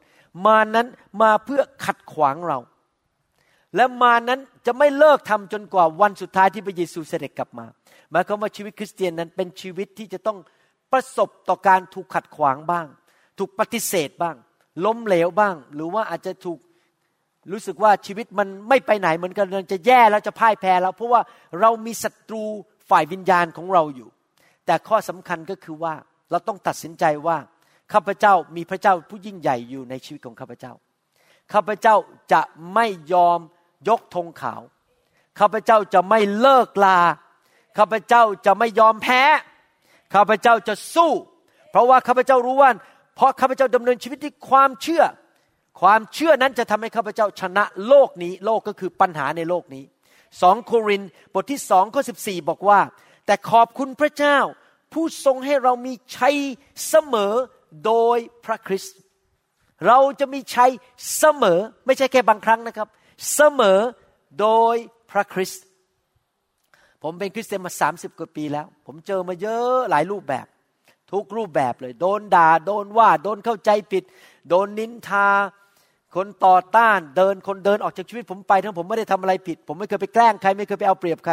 [0.47, 0.87] มานั้น
[1.23, 2.59] มาเพื่อขัดขวางเรา
[3.77, 7.67] และมานั้นจะไม่เลิกทำจนกว่าวันสุดท้ายที่พระเยซูเสด็จกลับมา
[8.11, 10.39] หมายความว่าชีวิตคริสเตียนนั้นเป็นชีวิตที่จะต้อง
[10.93, 12.87] ประสบต่อการถูกขัดขวางบ้าง
[13.39, 14.37] ถูกปฏิเสธบ้าง
[14.85, 16.59] ล้มเหลวบ้าง หรือว่าอาจจะถูก
[17.53, 21.21] รู้สึกว่าชีวิตมันไม่ไปไหนเหมือนกันจะแย่แล้วจะพ่ายแพ้แล้ว เพราะว่า
[21.61, 22.45] เรามีศัตรู
[22.91, 24.09] ฝ่ายวิญญาณของเราอยู่
[24.67, 25.95] แต่ข้อสำคัญก็คือว่า
[26.31, 27.37] เราต้องตัดสินใจว่า
[27.93, 30.73] ข้าพเจ้ามีพระเจ้าผู้ยิ่งใหญ่อยู่ในชีวิตของข้าพเจ้า
[31.53, 31.97] ข้าพเจ้า
[32.33, 32.43] จะ
[32.75, 33.39] ไม่ยอม
[33.89, 34.63] ยกธงขาว
[35.39, 37.01] ข้าพเจ้าจะไม่เลิกลา
[37.79, 39.23] ข้าพเจ้าจะไม่ยอมแพ้
[40.15, 41.13] ข้าพเจ้าจะสู้
[41.71, 42.71] เพราะว่าข้าพเจ้ารู้ว่า
[43.17, 45.05] เพราะข้าพเจ้าดำเนินชีวิตที่ความเชื่อ
[45.81, 49.85] ความเชื่อนั้นจะทำให้ข้าพเจ้าชนะโลกนี้ โลกก็คือปัญหาในโลกนี้
[50.43, 51.03] สองโคริน
[51.35, 52.81] บทที่สองข้อสิบสี่บอกว่า
[53.27, 54.39] แต่ขอบคุณพระเจ้า
[54.93, 56.37] ผู้ทรงให้เรามีชัย
[56.89, 57.33] เสมอ
[57.87, 58.97] โดยพระคริสต์
[59.87, 60.71] เราจะมีชัย
[61.19, 62.89] เสมอไม่ใช่แค่บางครั้งนะครับ
[63.35, 63.79] เสมอ
[64.41, 64.77] โดย
[65.11, 65.63] พระคริสต์
[67.03, 70.47] ผมเป็นคริสเตียนมาสามสิบกว่าปีแล้ว ผมเจอมาเยอะหลายรูปแบบ
[71.13, 74.05] ทุกรูปแบบเลย โดนด่าโดนว่า โดนเข้าใจผิด
[74.49, 75.29] โดนนินทา
[76.15, 81.33] คนต่อต้านเดินคนเดินออกจากชีวิตผมไปทั้งผมไม่ได้ทำอะไรผิด ผมไม่เคยไปแกล้งใคร ไม่เคยไปเอาเปรียบใคร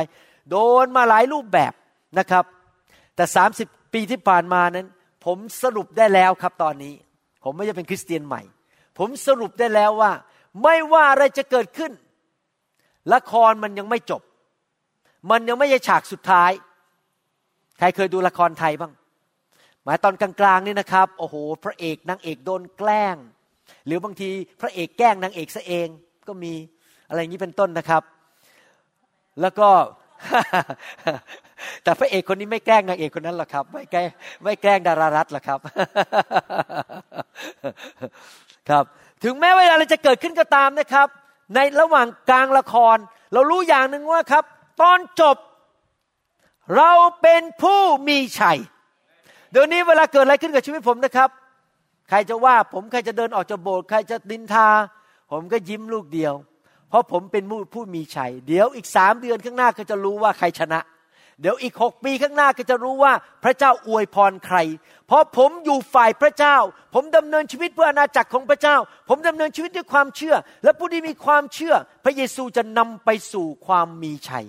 [0.49, 1.73] โดนมาหลายรูปแบบ
[2.19, 2.45] นะครับ
[3.15, 4.87] แต่สามสิบปีที่ผ่านมานั้น
[5.25, 6.93] ผมสรุปได้แล้วครับตอนนี้
[7.43, 8.41] ผมไม่ใช่เป็นคริสเตียนใหม่
[8.97, 10.11] ผมสรุปได้แล้วว่า
[10.63, 11.91] ไม่ว่าอะไรจะเกิดขึ้น
[13.13, 14.21] ละครมันยังไม่จบ
[15.31, 16.51] มันยังไม่ใช่ฉากสุดท้าย
[17.79, 18.93] ใครเคยดูละครไทยบ้าง
[19.83, 23.15] หมายตอนกลางๆนี่นะครับโอ้โห พระเอกนางเอกโดนแกล้ง
[23.85, 24.29] หรือบางที
[24.61, 25.87] พระเอกแกล้งนางเอกซะเอง
[26.27, 26.53] ก็มี
[27.07, 28.03] อะไรอย่างนี้เป็นต้นนะครับ
[29.41, 29.69] แล้วก็
[31.83, 34.09] แต่พระเอกคนนี้ไม่แกล้งนางเอกคนนั้นหรอกครับ ไม่แกล้ง
[34.43, 35.59] ไม่แกล้งดารารัตหรอกครับ
[38.69, 38.83] ครับ
[39.23, 41.07] ถึงแม้เวลาอะไรจะเกิดขึ้นก็ตามนะครับ
[41.55, 42.97] ในระหว่างกลางละคร
[43.33, 44.43] เรารู้อย่างหนึ่งว่าครับ
[44.81, 45.37] ตอนจบ
[46.77, 48.59] เราเป็นผู้มีชัย
[49.51, 51.29] เดี๋ยวนี้เวลาเกิดอะไรขึ้นกับชีวิตผมนะครับ
[52.09, 54.67] ใครจะว่าผมใครจะเดินออกจากโบสถ์ใครจะดินทา
[55.31, 56.33] ผมก็ยิ้มลูกเดียว
[56.89, 60.79] เพราะผมเป็นผู้มีชัย เดี๋ยวอีกสามเดือนข้างหน้าก็จะรู้ว่าใครชนะ
[61.41, 63.13] เดี๋ยวอีกหกปีข้างหน้าก็จะรู้ว่า
[63.43, 64.57] พระเจ้าอวยพรใคร
[65.07, 66.57] เพราะผมอยู่ฝ่ายพระเจ้า
[66.93, 68.75] ผมดำเนินชีวิตเพื่ออาณาจักรของพระเจ้า
[69.09, 74.45] ผมดำเนินชีวิตด้วยความเชื่อ และผู้ที่มีความเชื่อ พระเยซูจะนำไปสู่ความมีชัย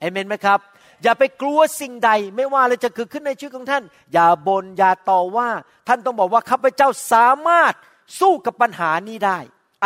[0.00, 0.58] เอเมนไหมครับ
[1.04, 5.48] อย่าไปกลัวสิ่งใด ไม่ว่าอะไรจะเกิดขึ้นในชีวิตของท่าน อย่าบน่นอย่าต่อว่า
[5.88, 7.72] ท่านต้องบอกว่าข้าพเจ้าสามารถ
[8.20, 9.38] สู้กับปัญหานี้ได้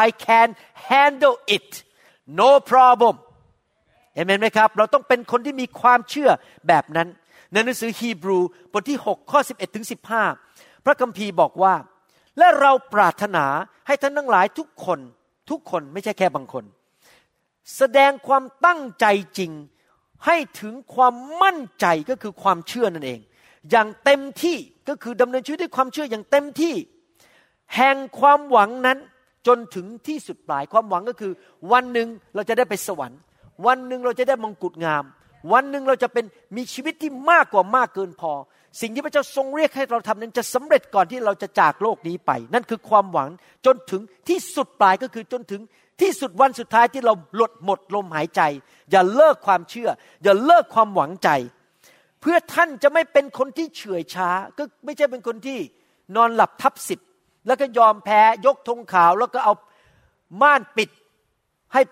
[0.07, 0.49] I can
[0.91, 1.69] handle it
[2.41, 3.15] no problem
[4.15, 6.31] เอเมนไหมครับ เราต้องเป็นคนที่มีความเชื่อ
[6.69, 7.09] แบบนั้น
[7.53, 8.39] ในหนังสือฮีบรู
[8.73, 9.87] บทที่ 6 ข้อ 11 ถึง
[10.35, 11.75] 15 พระคัมภีร์บอกว่า
[12.39, 13.45] และเราปรารถนา
[13.87, 14.99] ให้ท่านทั้งหลายทุกคน
[15.51, 16.65] ทุกคนไม่ใช่แค่บางคน
[17.77, 19.07] แสดงความตั้งใจ
[19.39, 19.53] จริง
[20.27, 23.21] ให้ถึงความมั่นใจก็คือความเชื่อนั่นเอง
[23.71, 24.57] อย่างเต็มที่
[24.89, 26.75] ก็คือดำเนินชีวิตด้วยความเชื่ออย่างเต็มที่
[27.77, 28.99] แห่งความหวังนั้น
[29.47, 31.33] จนถึงที่สุดปลายความหวังก็คือ
[31.73, 33.21] วันหนึ่งเราจะได้ไปสวรรค์
[33.67, 35.05] วันหนึ่งเราจะได้มงกุฎงาม
[35.53, 36.25] วันหนึ่งเราจะเป็น
[36.57, 38.33] มีชีวิตที่มากกว่ามากเกินพอ
[38.81, 43.29] สิ่งที่พระเจ้าทรงเรียกให้เราทำนั้นจะสำเร็จก่อนที่เราจะจากโลกนี้ไป นั่นคือความหวัง
[43.67, 45.61] จนถึงที่สุดปลายก็คือจนถึง
[46.01, 48.43] ที่สุดวันสุดท้ายที่เราหลดหมดลมหายใจ
[48.91, 49.89] อย่าเลิกความเชื่อ
[50.23, 51.29] อย่าเลิกความหวังใจ
[52.21, 55.59] เพื่อท่านจะไม่เป็นคนที่เฉื่อยช้า ก็ไม่ใช่เป็นคนที่
[56.17, 57.09] นอนหลับทับสิทธิ์
[57.47, 59.55] แล้วก็ยอมแพ้ยกธงขาว แล้วก็เอา
[60.43, 60.91] ม่านปิด
[61.73, 61.83] ให้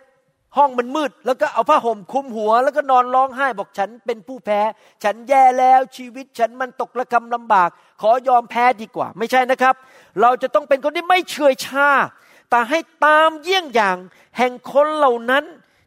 [0.56, 4.60] ห้องมันมืด แล้วก็เอาผ้าห่มคลุมหัว แล้วก็นอนร้องไห้บอกฉันเป็นผู้แพ้
[5.04, 7.70] ฉันแย่แล้วชีวิตฉันมันตกระกำลำบาก
[8.02, 9.74] ขอยอมแพ้ดีกว่า ไม่ใช่นะครับ
[10.20, 11.88] เราจะต้องเป็นคนที่ไม่เฉื่อยชา
[12.56, 13.96] แต่ให้ตามเยี่ยงอย่าง
[14.38, 15.44] แห่งคนเหล่านั้น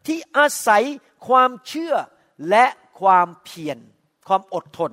[0.07, 0.83] ที่อาศัย
[1.27, 1.93] ความเชื่อ
[2.49, 2.65] และ
[2.99, 3.77] ความเพียร
[4.27, 4.91] ความอดทน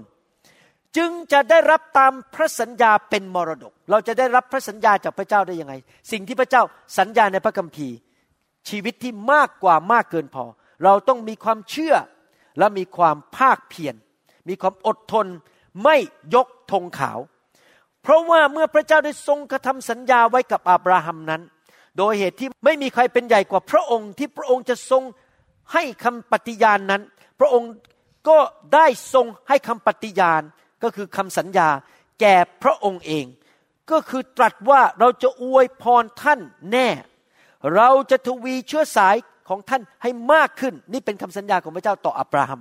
[0.97, 5.75] จึงจะได้รับตามพระสัญญาเป็นมรดก เราจะได้รับพระสัญญาจากพระเจ้าได้ยังไง
[6.13, 6.63] สิ่งที่พระเจ้า
[6.99, 7.97] สัญญาในพระคัมภีร์
[8.69, 10.45] ชีวิตที่มากกว่ามากเกินพอ
[10.85, 11.95] เราต้องมีความเชื่อ
[12.59, 13.95] และมีความภาคเพียร
[14.49, 15.27] มีความอดทน
[15.85, 15.97] ไม่
[16.35, 17.19] ยกธงขาว
[18.03, 21.43] เพราะว่าเมื่อพระเจ้าได้ทรงกระทำสัญญาไว้กับอับราฮัมนั้น
[21.99, 25.03] โดยเหตุที่ไม่มีใครเป็นใหญ่กว่าพระองค์ที่พระองค์จะทรง
[25.73, 27.03] ให้คำปฏิญาณนนั้น
[27.41, 27.73] พระองค์
[28.29, 28.39] ก็
[28.75, 30.43] ได้ทรงให้คำปฏิญาณ
[30.83, 31.69] ก็คือคำสัญญา
[32.21, 33.27] แก่พระองค์เอง
[33.91, 36.41] ก็คือตรัสว่าเราจะอวยพรท่าน
[36.73, 36.89] แน่
[37.77, 39.17] เราจะทวีเชื้อสาย
[39.49, 42.61] ของท่านให้มากขึ้น นี่เป็นคำสัญญาของพระเจ้าต่ออับราฮัม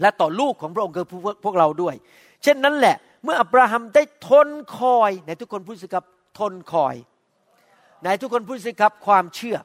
[0.00, 1.06] และต่อลูกของพระองค์คือ
[1.44, 1.94] พวกเราด้วย
[2.42, 6.04] เช่นนั้นแหละ เมื่ออับราฮัมได้ทนคอยในทุกคนพูดสิครับ
[6.38, 6.94] ทนคอย
[8.04, 9.56] ในทุกคนพูดสิครับความเชื่อ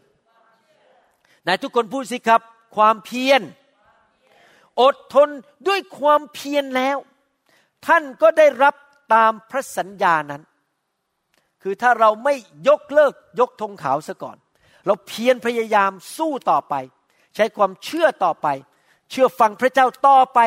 [1.46, 2.42] ในทุกคนพูดสิครับ
[2.76, 3.42] ความเพียร
[4.82, 5.30] อดทน
[5.68, 6.98] ด้วยความเพียรแล้ว
[7.88, 8.76] ท่านก็ได้รับ
[9.14, 10.42] ตามพระสัญญานั้น
[11.64, 12.34] คือถ้าเราไม่
[12.68, 14.38] ยกเลิกยกธงขาวซะก่อน
[14.86, 16.74] เราเพียรพยายามสู้ต่อไป
[17.36, 18.48] ใช้ความเชื่อต่อไป
[19.12, 20.40] เชื่อฟังพระเจ้าต่อไป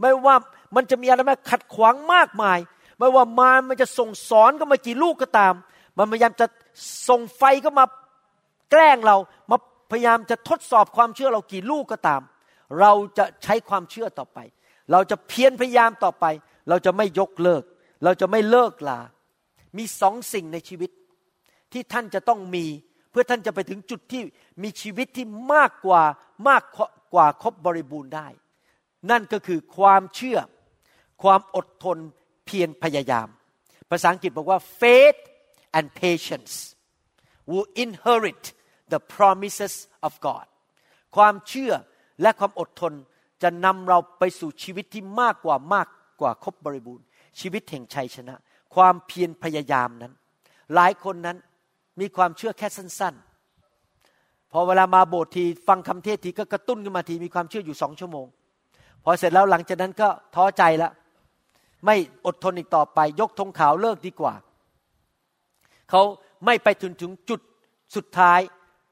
[0.00, 0.34] ไม่ว่า
[0.76, 2.58] มันจะมีอะไรมาขัดขวางมากมาย
[2.98, 5.54] ไม่ว่ามารมันจะส่งสอนก็มากี่ลูกก็ตาม
[6.00, 6.46] มันพยายามจะ
[7.08, 7.84] ส่งไฟก็มา
[8.70, 9.16] แกล้งเรา
[9.50, 9.56] มา
[9.92, 12.22] พยายามจะทดสอบความเชื่อเรากี่ลูกก็ตาม
[12.80, 14.38] เราจะใช้ความเชื่อต่อไป
[14.92, 16.24] เราจะเพียรพยายามต่อไป
[16.68, 17.62] เราจะไม่ยกเลิก
[18.04, 19.00] เราจะไม่เลิกลา
[19.76, 20.90] มีสองสิ่งในชีวิต
[21.72, 22.64] ที่ท่านจะต้องมี
[23.10, 24.22] เพื่อท่านจะไปถึงจุดที่
[24.62, 26.02] มีชีวิตที่มากกว่า
[26.48, 26.62] มาก
[27.14, 28.28] กว่าครบบริบูรณ์ได้
[29.10, 30.38] นั่นก็คือความเชื่อ
[31.22, 31.98] ความอดทน
[32.46, 33.28] เพียรพยายาม
[33.90, 35.20] ภาษาอังกฤษบอกว่า faith
[35.76, 36.54] and patience
[37.50, 38.44] will inherit
[38.92, 39.74] the promises
[40.06, 40.46] of God
[41.16, 41.72] ความเชื่อ
[42.22, 42.92] และความอดทน
[43.42, 45.86] จะนำเราไปสู่ชีวิตที่มากกว่ามาก
[46.20, 47.04] กว่าครบบริบูรณ์
[47.40, 48.34] ชีวิตแห่งชัยชนะ
[48.74, 50.12] ความเพียรพยายามนั้น
[50.74, 51.36] หลายคนนั้น
[52.00, 53.14] มีความเชื่อแค่สั้น
[53.82, 58.26] ๆ พอเวลามาโบสถ์ทีฟังคำเทศทีก็กระตุ้นขึ้นมาทีมีความเชื่ออยู่สองชั่วโมง
[59.04, 60.92] พอเสร็จแล้วหลังจากนั้นก็ท้อใจแล้ว
[61.86, 61.96] ไม่
[62.26, 64.34] อดทนอีกต่อไปยกธงขาวเลิกดีกว่า
[65.90, 66.02] เขา
[66.46, 67.40] ไม่ไปถึงถึงจุด
[67.94, 68.40] สุดท้าย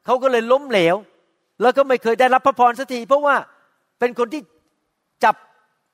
[0.05, 0.95] เขาก็เลยล้มเหลว
[1.61, 3.35] แล้วก็ไม่เคยได้รับพระพรสักทีเพราะว่า
[3.99, 4.41] เป็นคนที่
[5.23, 5.35] จับ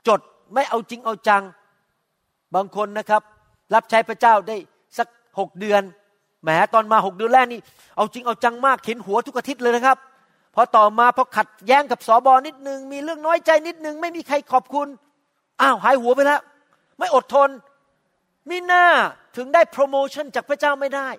[0.08, 0.20] จด
[0.54, 1.44] ไม่เอาจริงเอาจัง
[2.56, 3.22] บางคนนะครับ
[3.74, 4.58] รับใช้พระเจ้าได้
[4.98, 5.08] สัก
[5.40, 5.82] หกเดือน
[6.44, 7.60] แหมตอนมาหกเดือนแรกนี่
[7.96, 9.98] เอาจริงเอาจังมากเข็นหัวทุกอาทิตย์เลยนะครับ
[10.56, 14.88] พอต่อมาพอขัดแย้งกับสอบอนิดนึง มีเรื่องน้อยใจนิดนึง ไม่มีใครขอบคุณ
[15.62, 16.42] อ้าวหายหัวไปแล้ว
[17.00, 17.50] ไม่อดทน
[18.50, 18.86] มีหน้า
[19.38, 21.10] ถึงได้โปรโมชั่นจากพระเจ้าไม่ได้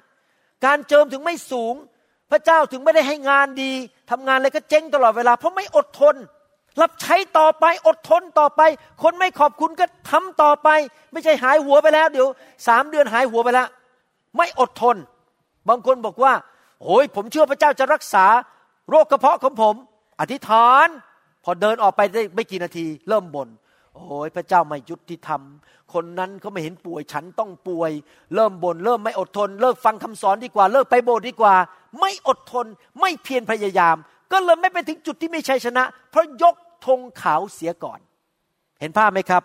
[0.65, 1.75] การเจิมถึงไม่สูง
[2.31, 3.73] พระเจ้าถึงไม่ได้ให้งานดี
[4.11, 6.15] ทำงานอะไรก็เจ๊งตลอดเวลา เพราะไม่อดทน
[6.81, 8.63] รับใช้ต่อไปอดทนต่อไป
[9.03, 10.69] คนไม่ขอบคุณก็ทำต่อไป
[11.13, 12.29] ไม่ใช่หายหัวไปแล้ว เดี๋ยว
[12.67, 13.69] สามเดือนหายหัวไปแล้ว
[14.37, 14.97] ไม่อดทน
[15.69, 16.33] บางคนบอกว่า
[16.83, 18.27] โอ้ยผมเชื่อพระเจ้าจะรักษา
[18.91, 19.75] โรคกระเพาะของผม
[20.21, 20.89] อธิษฐาน
[21.45, 23.49] พอเดินออกไปได้ไม่กี่นาที เริ่มบน่น
[23.97, 25.41] โอ้ยพระเจ้าไม่ยุติธรรม
[25.93, 27.91] คนนั้นเขาไม่เห็นป่วยฉันต้องป่วย
[28.35, 31.55] เริ่มบน่นเริ่มไม่อดทน เลิกฟังคำสอนดีกว่า เลิกไปโบสถ์ดีกว่า
[32.01, 32.67] ไม่อดทน
[33.01, 33.97] ไม่เพียรพยายาม
[34.33, 38.01] ก็เลยไม่ไปถึงจุดที่ไมีชัยชนะ เพราะยกธงขาวเสียก่อน
[38.81, 39.43] เห็นภาพไหมครับ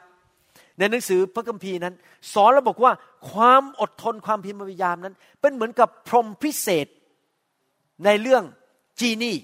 [0.77, 1.95] ในหนังสือพระคัมภีร์นั้น
[2.33, 2.91] สอนเราบอกว่า
[3.31, 6.87] ความอดทนความเพียรพยายามนั้น เป็นเหมือนกับพรหมพิเศษ
[8.05, 8.43] ในเรื่อง
[8.99, 9.35] จีนี่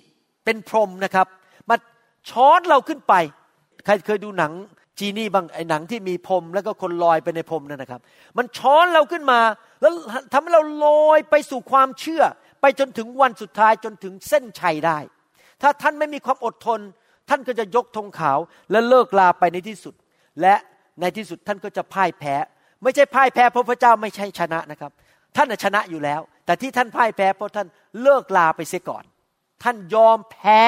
[0.45, 1.27] เป็นพรหมนะครับ
[1.69, 1.75] มา
[2.29, 3.13] ช้อนเราขึ้นไป
[3.85, 4.53] ใครเคยดูหนัง
[4.99, 8.01] จีนี่บางไอ้หนังที่มีพรมแล้วก็คนลอยไปในพรมนั่นนะครับ
[8.37, 9.39] มันช้อนเราขึ้นมา
[9.81, 9.93] แล้ว
[10.31, 12.23] ทำให้เราลอยไปสู่ความเชื่อ
[12.61, 14.97] ไปจนถึงวันสุดท้ายจนถึงเส้นชัยได้
[15.61, 16.79] ถ้าท่านไม่มีความอดทน
[17.29, 18.39] ท่านก็จะยกธงขาว
[18.71, 19.93] และเลิกลาไปในที่สุด
[20.41, 20.55] และ
[21.01, 22.35] ในที่สุดท่านก็จะพ่ายแพ้
[22.83, 24.91] ไม่ใช่พ่ายแพ้เพราะพระเจ้าไม่ใช่ชนะนะครับ
[25.35, 27.67] ท่านชนะอยู่แล้ว แต่ที่ท่านพ่ายแพ้เพราะท่าน
[28.01, 29.03] เลิกลาไปเสียก่อน
[29.63, 30.61] ท่านยอมแพ้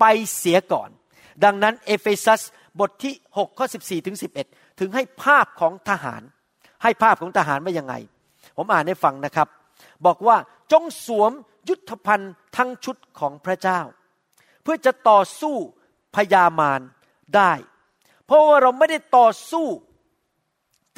[0.00, 0.04] ไป
[0.36, 0.90] เสียก่อน
[1.44, 2.42] ดังนั้นเอเฟซัส
[2.80, 4.16] บทที่6ข้อ14ถึง
[4.46, 6.22] 11 ถึงให้ภาพของทหาร
[6.82, 7.94] ให้ภาพของทหารว่ายังไง
[8.56, 9.48] ผมอ่านให้ฟังนะครับ
[10.06, 10.36] บอกว่า
[10.72, 11.32] จงสวม
[11.68, 13.80] ยุทธภัณฑ์ทั้งชุดของพระเจ้า
[14.62, 15.56] เพื่อจะต่อสู้
[16.16, 16.80] พยามาร
[17.36, 17.52] ได้
[18.26, 19.66] เพราะว่าเราไม่ได้ต่อสู้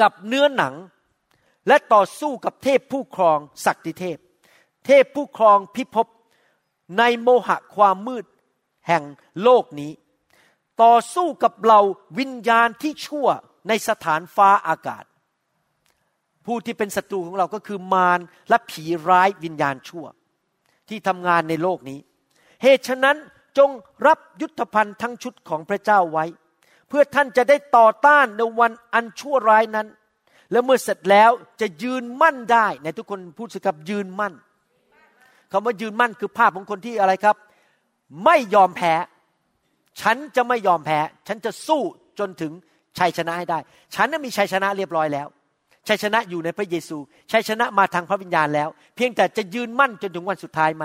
[0.01, 0.75] กับเนื้อหนัง
[1.69, 4.19] และต่อสู้กับเทพผู้ครองศักดิเทพ
[4.87, 6.07] เทพผู้ครองพิภพ
[6.99, 8.25] ในโมหะความมืด
[8.89, 9.03] แห่ง
[9.43, 9.93] โลกนี้
[10.83, 11.81] ต่อสู้กับเรา
[12.19, 13.29] วิญญาณที่ชั่ว
[13.69, 15.05] ในสถานฟ้าอากาศ
[16.47, 20.07] ผู้ที่เป็นศัตรูของเราก็คือมารและผีร้ายวิญญาณชั่ว
[20.89, 21.99] ที่ทำงานในโลกนี้
[22.63, 23.17] เหตุฉะนั้น
[23.59, 23.71] จง
[24.07, 26.25] รับยุทธภัณฑ์ทั้งชุดของพระเจ้าไว้
[26.89, 29.87] เพื่อท่านจะได้ต่อต้านในวันอันชั่วร้ายนั้น
[30.53, 34.35] และเมื่อเสร็จแล้วจะยืนมั่นได้ในทุกคนพูดสิครับยืนมั่น
[35.53, 37.37] คำว่ายืนมั่นคือภาพของคนที่อะไรครับ
[38.25, 38.95] ไม่ยอมแพ้
[40.01, 41.83] ฉันจะไม่ยอมแพ้ ฉันจะสู้
[42.19, 42.53] จนถึง
[42.99, 43.59] ชัยชนะให้ได้
[43.95, 45.29] ฉันนั้นมีชัยชนะเรียบร้อยแล้ว
[45.89, 46.99] ชัยชนะอยู่ในพระเยซู
[47.33, 50.85] ชัยชนะมาทางพระวิญญาณแล้ว เพียงแต่จะยืนมั่นจนถึงวันสุดท้ายไหม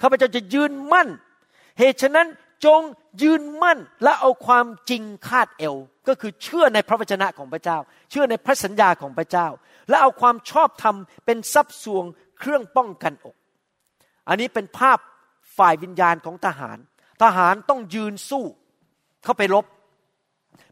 [0.00, 1.08] ข้าพเจ้าจะยืนมั่น
[1.78, 2.28] เหตุฉะนั้น
[2.64, 2.80] จง
[3.22, 5.74] ยืนมั่นและเอาความจริงคาดเอว
[6.08, 7.78] ก็คือเชื่อในพระวจนะของพระเจ้า
[8.10, 9.46] เชื่อในพระสัญญาของพระเจ้า
[9.88, 10.96] และเอาความชอบธรรม
[11.26, 12.04] เป็นทรัพย์สวง
[12.38, 13.36] เครื่องป้องกันอก
[14.28, 14.98] อันนี้เป็นภาพ
[15.58, 16.78] ฝ่ายวิญญาณของทหาร
[17.22, 18.44] ทหารต้องยืนสู้
[19.24, 19.64] เข้าไปรบ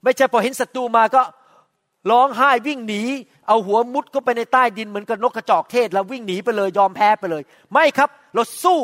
[0.03, 1.22] ไม่ใช่พอเห็นศัตรูมาก็
[2.11, 3.03] ร้องไห้วิ่งหนี
[3.49, 7.42] เอาหัวมุดเข้าไปในใต้ดินเหมือนกับนกกระจอกเทศ แล้ววิ่งหนีไปเลยยอมแพ้ไปเลย
[7.72, 8.80] ไม่ครับ เราสู้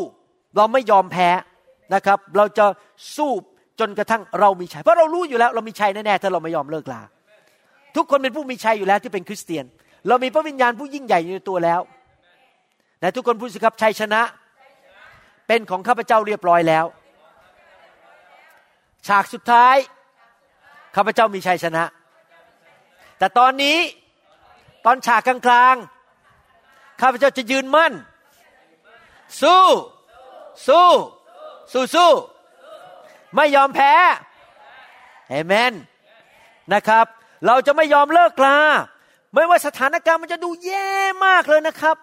[0.56, 1.28] เราไม่ยอมแพ้
[1.94, 2.64] นะครับ เราจะ
[3.16, 3.30] สู้
[3.80, 7.02] จนกระทั่งเรามีชัยเพราะเรารู้อยู่แล้ว เรามีชัยแน่ๆถ้าเราไม่ยอมเลิกลา
[7.96, 9.64] ทุกคนเป็นผู้มีชัยอยู่แล้วที่เป็นคริสเตียน
[10.08, 11.80] เรามีพระวิญญาณผู้ยิ่งใหญ่อยู่ในตัวแล้ว
[13.00, 14.22] แต่ทุกคนพูดสิครับชัยชนะ
[15.46, 16.84] เป็นของข้าพเจ้าเรียบร้อยแล้ว
[19.08, 19.76] ฉากสุดท้าย
[20.94, 21.84] ข้าพเจ้ามีชัยชนะ
[23.18, 23.78] แต่ตอนนี้
[24.84, 27.92] ตอนฉากกลางๆข้าพเจ้าจะยืนมั่น
[29.42, 29.66] สู้
[30.68, 30.90] สู้
[31.72, 32.10] สู้สู้
[33.36, 33.92] ไม่ยอมแพ้
[35.28, 35.72] เอเมน
[36.74, 37.06] นะครับ
[37.46, 38.58] เราจะไม่ยอมเลิกลา
[39.34, 40.90] ไม่ว่าสถานการณ์มันจะดูแย่
[41.26, 41.96] มากเลยนะครับ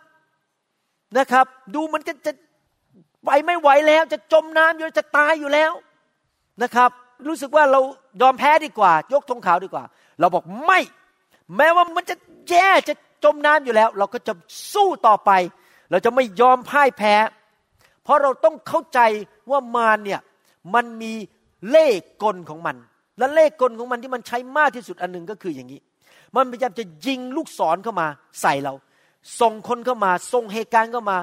[1.17, 1.45] นะครับ
[1.75, 2.31] ดูมันก็จะ
[3.25, 5.71] ไปไม่ไหวแล้ว จะจมน้ำอยู่จะตายอยู่แล้ว
[6.63, 6.89] นะครับ
[7.27, 7.81] รู้สึกว่าเรา
[8.21, 9.83] ยอมแพ้ดีกว่า ยกธงขาวดีกว่า
[10.19, 10.79] เราบอกไม่
[11.57, 12.15] แม้ว่ามันจะ
[12.49, 12.93] แย่จะ
[13.23, 14.33] จมน้ำอยู่แล้ว เราก็จะ
[14.73, 15.31] สู้ต่อไป
[15.91, 17.13] เราจะไม่ยอมพ่ายแพ้
[18.03, 18.99] เพราะเราต้องเข้าใจ
[19.51, 20.19] ว่ามารเนี่ย
[20.73, 21.13] มันมี
[21.69, 21.87] เล่
[22.23, 22.75] กลของมัน
[23.17, 25.79] และเล่กลของมันที่มันใช้มากที่สุดอันหนึ่งก็คืออย่างนี้
[26.35, 28.07] มันพยายามจะยิงลูกศรเข้ามา
[28.41, 28.73] ใส่เรา
[29.41, 31.17] ส่งคนเข้ามา ส่งเหตุการณ์เข้ามา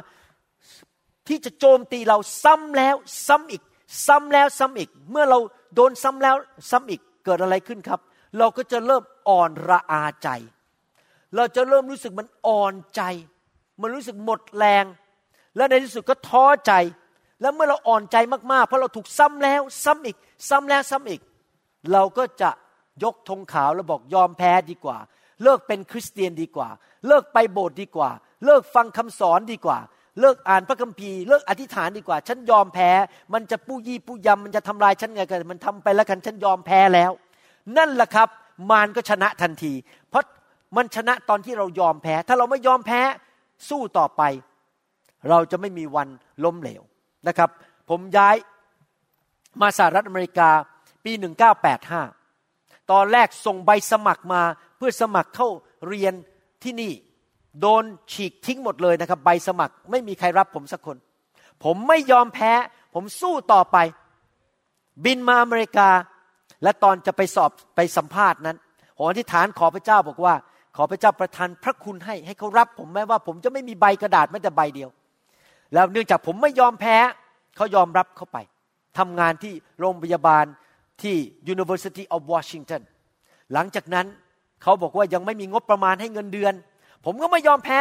[1.29, 3.63] ที่จะโจมตีเราซ้ำแล้วซ้ำอีก
[4.07, 5.39] ซ้ำแล้วซ้ำอีก เมื่อเรา
[5.75, 6.37] โดนซ้ำแล้ว
[6.71, 8.01] ซ้ำอีกเกิดอะไรขึ้นครับ
[8.39, 10.29] เราก็จะเริ่มอ่อนระอาใจ
[11.37, 13.03] เราจะเริ่มรู้สึกมันอ่อนใจ
[13.81, 14.85] มันรู้สึกหมดแรง
[15.57, 16.73] และในที่สุดก็ท้อใจ
[17.41, 18.17] แล้วเมื่อเราอ่อนใจ
[18.53, 20.17] มากๆ เพราะเราถูกซ้ำแล้วซ้ำอีก
[20.49, 21.21] ซ้ำแล้วซ้ำอีก
[21.93, 22.51] เราก็จะ
[23.03, 24.99] ยกธงขาวแล้วบอกยอมแพ้ดีกว่า
[25.43, 26.69] เลิกเป็นคริสเตียนดีกว่า
[27.07, 28.11] เลิกไปโบสถ์ดีกว่า
[28.45, 29.79] เลิกฟังคำสอนดีกว่า
[30.21, 32.91] เลิกอ่านพระคัมภีร์เลิกอธิษฐานดีกว่า ฉันยอมแพ้
[33.35, 37.11] มันจะปู้ยี่ปู้ยำมันจะทำลายฉันไงกันมันทำไปแล้วกันฉันยอมแพ้แล้ว
[37.77, 38.29] นั่นแหละครับ
[38.71, 39.73] มารก็ชนะทันที
[40.11, 40.25] เพราะ
[40.77, 43.01] มันชนะตอนที่เรายอมแพ้ ถ้าเราไม่ยอมแพ้
[43.69, 44.23] สู้ต่อไป
[45.31, 46.09] เราจะไม่มีวัน
[46.45, 46.83] ล้มเหลว
[47.29, 47.51] นะครับ
[47.91, 48.37] ผมย้าย
[49.61, 50.51] มาสหรัฐอเมริกา
[51.05, 51.13] ปี
[51.97, 54.43] 1985 ตอนแรกส่งใบสมัครมา
[54.77, 55.49] เพื่อสมัครเข้า
[55.89, 56.15] เรียน
[56.63, 56.93] ที่นี่
[57.61, 60.97] โดนฉีกทิ้งหมดเลยนะครับ ใบสมัครไม่มีใครรับผมสักคน
[61.65, 62.53] ผมไม่ยอมแพ้
[62.95, 63.77] ผมสู้ต่อไป
[65.05, 65.89] บินมาอเมริกา
[66.63, 68.57] และตอนจะไปสอบไปสัมภาษณ์นั้น
[68.97, 70.35] ผมอธิษฐานขอพระเจ้าบอกว่า
[70.77, 74.91] ขอพระเจ้าประทานพระคุณให้ให้เขารับผมแม้ว่า ผมจะไม่มีใบกระดาษแม้แต่ใบเดียว
[75.75, 76.97] แล้วเนื่องจากผมไม่ยอมแพ้
[77.57, 78.39] เขายอมรับเข้าไป
[78.99, 80.45] ทำงานที่โรงพยาบาล
[81.03, 81.17] ที่
[81.53, 82.83] University of Washington
[83.53, 84.07] หลังจากนั้น
[84.63, 86.55] เขาบอกว่ายังไม่มีงบประมาณให้เงินเดือน
[87.05, 87.81] ผมก็ไม่ยอมแพ้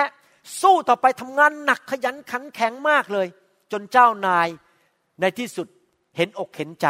[0.61, 3.28] สู้ต่อไปทำงานหนักขยันขันแข็งมากเลย
[3.72, 4.47] จนเจ้านาย
[5.22, 5.68] ในที่สุด
[6.18, 6.88] เห็นอกเห็นใจ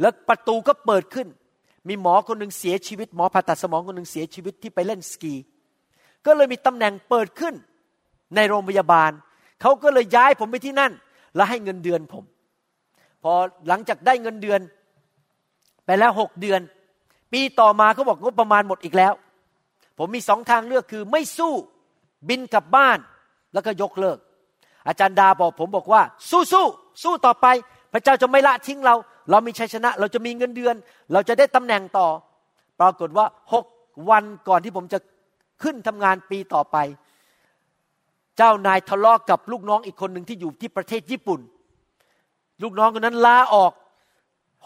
[0.00, 1.28] แล้วประตูก็เปิดขึ้น
[1.88, 5.34] มีหมอคนหนึ่งเสียชีวิต หมอผ่าตัดสมองคนหนึ่งเสียชีวิตที่ไปเล่นสกี
[6.26, 7.54] ก็เลยมีตำแหน่งเปิดขึ้น
[8.34, 9.10] ในโรงพยาบาล
[9.60, 10.92] เขาก็เลยย้ายผมไปที่นั่น
[11.36, 12.24] และให้เงินเดือนผม
[13.22, 13.32] พอ
[13.68, 14.60] หลังจากได้เงินเดือน
[15.86, 16.60] ไปแล้วหกเดือน
[17.32, 19.12] ปีต่อมาเขาบอกงบประมาณหมดอีกแล้ว
[19.98, 21.52] ผมมีสองทางเลือกคือไม่สู้
[22.28, 22.98] บินกลับบ้าน
[23.52, 24.18] แล้วก็ยกเลิก
[24.86, 26.66] อาจารย์ดาบอกผมบอกว่า สู้สู้
[27.02, 27.46] สู้ต่อไป
[27.92, 28.94] พระเจ้าจะไม่ละทิ้งเรา
[29.30, 30.74] เรามีชัยชนะ เราจะมีเงินเดือน
[31.12, 32.08] เราจะได้ตำแหน่งต่อ
[32.80, 33.64] ปรากฏว่าหก
[34.10, 34.98] วันก่อนที่ผมจะ
[35.62, 36.76] ขึ้นทำงานปีต่อไป
[38.36, 41.40] เจ้านายทะเลาะกกับลูกน้องอีกคนหนึ่งที่อยู่ที่ประเทศญี่ปุ่น
[42.62, 43.72] ลูกน้องคนนั้นลาออก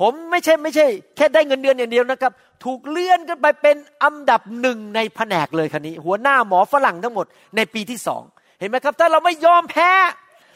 [0.01, 0.86] ผมไม่ใช่ไม่ใช่
[1.16, 2.32] แค่ได้เงินเดือนอย่างเดียวนะครับ
[2.64, 7.26] ถูกเลื่อนขึ้นไปเป็นอันดับหนึ่งในแผนกเลยคันนี้ หัวหน้าหมอฝรั่งทั้งหมด
[7.57, 8.22] ในปีที่สอง
[8.59, 9.90] เห็นไหมครับ ถ้าเราไม่ยอมแพ้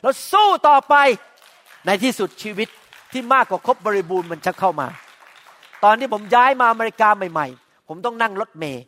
[0.02, 0.94] เราสู้ต่อไป
[1.86, 2.68] ในที่สุดชีวิต
[3.12, 4.88] ที่มากกว่าครบบริบูรณ์มันจะเข้ามา
[5.84, 8.84] ตอนที่ผมย้ายมาอเมริกาใหม่ ๆ ผมต้องนั่งรถเมย์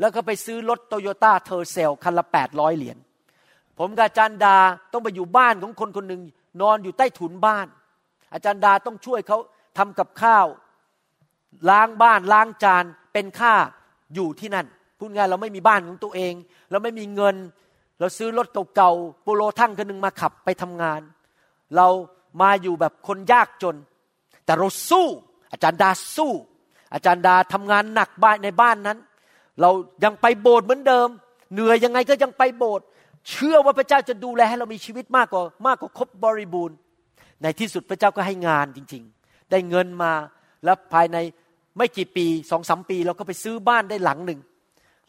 [0.00, 2.98] แล้วก็ไปซื้อรถโตโยต้าเทอร์เซลคันละแปดร้อยเหรียญ
[3.78, 4.56] ผมกับอาจารย์ดา
[4.92, 6.22] ต้องไปอยู่บ้านของคนคนหนึ่ง
[6.62, 7.66] นอนอยู่ใต้ถุนบ้าน
[8.32, 9.38] อาจารย์ดาต้องช่วยเขา
[9.78, 10.46] ทำกับข้าว
[11.70, 13.54] ล้างบ้านล้างจานเป็นค่า
[14.14, 14.66] อยู่ที่นั่น
[14.98, 16.34] พูดง่ายเราไม่มีบ้านของตัวเอง
[16.70, 17.36] เราไม่มีเงิน
[18.00, 21.00] เราซื้อรถเก่าๆโปโลทั้งคันหนึ่งมาขับไปทำงาน
[21.76, 21.88] เรา
[22.42, 23.76] มาอยู่แบบคนยากจน
[24.44, 25.06] แต่เราสู้
[25.52, 26.32] อาจารย์ดาสู้
[26.94, 28.98] อาจารย์ดาทำงานหนักบ้านในบ้านนั้น
[29.60, 29.70] เรา
[30.04, 31.08] ยังไปโบสถ์เหมือนเดิม
[31.52, 32.84] เหนื่อยยังไงก็ยังไปโบสถ์
[33.30, 36.76] เชื่อว่าพระเจ้าจะดูแลให้เรามีชีวิตมากกว่ามากกว่าครบบริบูรณ์
[37.42, 39.04] ในที่สุดพระเจ้าก็ให้งานจริง
[39.50, 40.12] ได้เงินมา
[40.64, 41.16] แล้วภายใน
[41.76, 44.40] ไม่กี่ปีสองสมปี เราก็ไปซื้อบ้านได้หลังหนึ่ง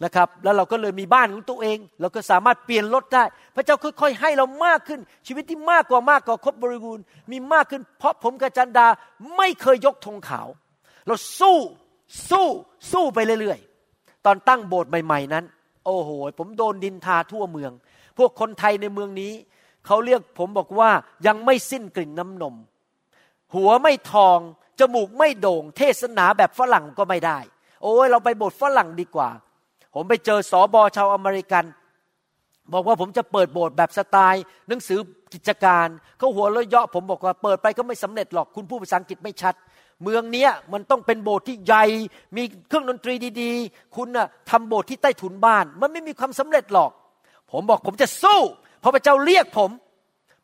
[0.03, 3.23] นะครับ แล้วเราก็เลยมีบ้านของตัวเอง เราก็สามารถเปลี่ยนรถได้
[3.55, 8.87] พระเจ้าค่อยๆให้เรามากขึ้น ชีวิตที่มากกว่ามากกว่าครบบริบูรณ์มีมากขึ้น เพราะผมกับจันดา
[9.37, 10.47] ไม่เคยยกธงขาว
[11.07, 11.57] เราสู้
[12.29, 12.47] สู้
[12.91, 15.45] สู้ไปเรื่อยๆ ตอนตั้งโบสถ์ใหม่ ๆ นั้น
[15.85, 16.09] โอ้โห
[16.39, 17.71] ผมโดนดินทาทั่วเมือง
[18.17, 19.33] พวกคนไทยในเมืองนี้
[19.85, 20.89] เขาเรียกผมบอกว่า
[21.27, 22.55] ยังไม่สิ้นกลิ่นน้ำนม
[23.55, 24.39] หัวไม่ทอง
[24.79, 27.39] จมูกไม่โด่ง เทศนาแบบฝรั่งก็ไม่ได้
[27.81, 29.29] โอ้ยเราไปโบสถ์ฝรั่งดีกว่า
[29.93, 31.65] ผมไปเจอสอบอชาวอเมริกัน
[32.73, 34.99] บอกว่าผมจะเปิดโบสถ์แบบสไตล์ หนังสือ
[35.33, 35.87] กิจการ
[36.17, 39.55] เขาหัวเราะเยาะผมบอกว่าเปิดไปก็ไม่สำเร็จหรอกคุณพูดภาษาอังกฤษไม่ชัด
[40.03, 41.83] เมืองเนี้ยมันต้องเป็นโบสถ์ที่ใหญ่
[42.37, 46.91] มีเครื่องดนตรีดีๆ คุณน่ะทำโบสถ์ที่ใต้ถุนบ้าน มันไม่มีความสำเร็จหรอก
[47.51, 48.41] ผมบอกผมจะสู้
[48.85, 49.71] พราะพระเจ้าเรียกผม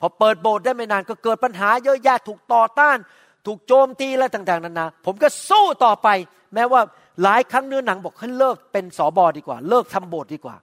[0.02, 2.98] พอเปิดโบสถ์ได้ไม่นานก็เกิดปัญหาเยอะแยะถูกต่อต้าน
[3.46, 6.08] ถูกโจมตีอะต่างๆนานา ผมก็สู้ต่อไป
[6.54, 6.82] แม้ว่า
[7.24, 10.56] หลายครั้งเนื้อหนังบอกให้เลิกเป็นสอบอดีกว่า เลิกทำโบสถ์ดีกว่า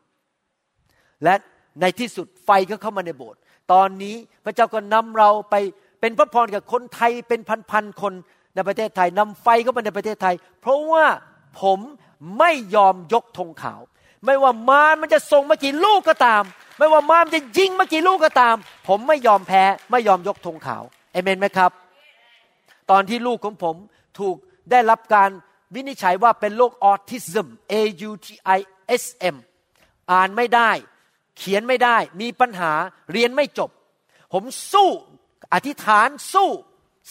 [1.24, 1.34] และ
[1.80, 3.39] ในที่สุดไฟก็เข้ามาในโบสถ์
[3.72, 5.55] ตอนนี้พระเจ้าก็นำเราไป
[6.01, 8.12] เป็นพระพรกับคนไทยเป็นพันๆคน
[8.55, 11.05] ในประเทศไทยนำไฟเข้ามาในประเทศไทย เพราะว่า
[11.62, 11.78] ผม
[12.39, 13.80] ไม่ยอมยกธงขาว
[14.24, 16.43] ไม่ว่ามารมันจะส่งมากี่ลูกก็ตาม
[16.79, 18.57] ไม่ว่ามามจะยิงมากี่ลูกก็ตาม
[18.89, 21.70] ผมไม่ยอมแพ้ไม่ยอมยกธงขาวเอเมนไหมครับ
[22.91, 23.76] ตอนที่ลูกของผม
[24.18, 24.37] ถูก
[24.70, 25.31] ได้รับการ
[25.74, 27.74] วินิจฉัยว่าเป็นโรคออทิซึม A
[28.09, 28.26] U T
[28.57, 28.61] I
[29.03, 29.05] S
[29.35, 29.37] M
[30.12, 30.70] อ่านไม่ได้
[31.39, 32.72] เขียนไม่ได้ มีปัญหา
[33.12, 33.70] เรียนไม่จบ
[34.33, 34.91] ผมสู้
[35.55, 36.51] อธิษฐานสู้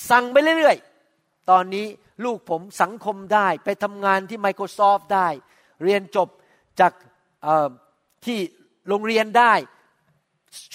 [0.10, 1.88] สั่งไปเรื่อยๆ ตอนนี้
[2.26, 5.28] ลูกผมสังคมได้ไปทำงานที่ Microsoft ได้
[5.84, 6.28] เรียนจบ
[6.80, 6.94] จาก
[8.26, 8.40] ที่
[8.90, 9.54] โรงเรียนได้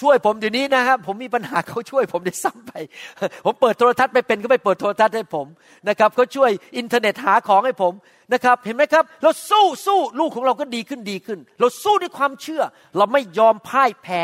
[0.01, 2.71] ช่วยผมเดี๋ยวนี้นะครับ ผมมีปัญหาเขาช่วยผมได้ซ้ำไป
[3.45, 5.47] ผมเปิดโทรทัศน์ไม่เป็นก็ไปเปิดโทรทัศน์ให้ผม
[5.89, 7.93] นะครับเขาช่วยอินเทอร์เน็ตหาของให้ผม
[8.33, 12.63] นะครับ เห็นไหมครับ เราสู้สู้ลูกของเราก็ดีขึ้นดีขึ้น เราสู้ด้วยความเชื่อ
[12.97, 14.21] เราไม่ยอมพ่ายแพ้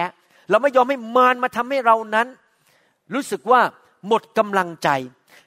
[0.50, 2.28] เราไม่ยอมให้มารมาทำให้เรานั้น
[3.14, 3.62] รู้สึกว่า
[4.08, 4.90] หมดกำลังใจ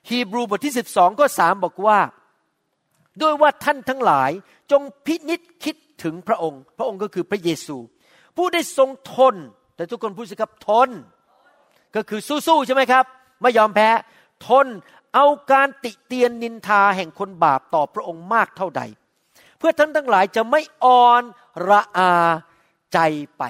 [0.09, 1.99] ฮีบรูบทที่ 12ก็สามบอกว่า
[3.23, 4.31] ด้วยว่าท่านทั้งหลาย
[4.71, 7.77] จงพินิษคิดถึงพระองค์ พระองค์ก็คือพระเยซู
[8.37, 9.35] ผู้ได้ทรงทน
[9.77, 10.89] แต่ทุกคนพูดสิครับทน
[11.95, 13.05] ก็คือสู้ๆใช่ไหมครับ
[13.43, 13.89] ไม่ยอมแพ้
[14.47, 14.67] ทน
[15.15, 18.83] เอาการติเตียนนินทาแห่งคนบาปต่อพระองค์มากเท่าใด
[19.59, 21.23] เพื่อท่านทั้งหลายจะไม่อ่อน
[21.69, 22.13] ระอา
[22.93, 22.99] ใจ
[23.39, 23.45] ไป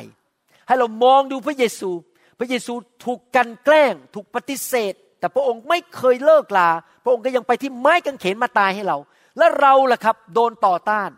[0.66, 1.90] ให้เรามองดูพระเยซู
[2.38, 2.74] พระเยซู
[3.04, 6.70] ถูกกันแกล้ง ถูกปฏิเสธ แต่พระองค์ไม่เคยเลิกลา
[7.04, 8.98] พระองค์ก็ยังไปที่ไม้กางเขนมาตายให้เรา
[9.38, 11.10] และเราล่ะครับ โดนต่อต้าน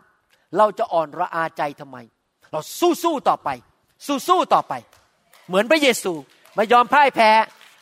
[0.57, 1.97] เราจะอ่อนระอาใจทำไม
[2.55, 3.49] เราสู้สู้ต่อไป
[4.07, 4.73] สู้สู้ต่อไป
[5.47, 6.13] เหมือนพระเยซู
[6.55, 7.29] ไม่ยอมพ่ายแพ้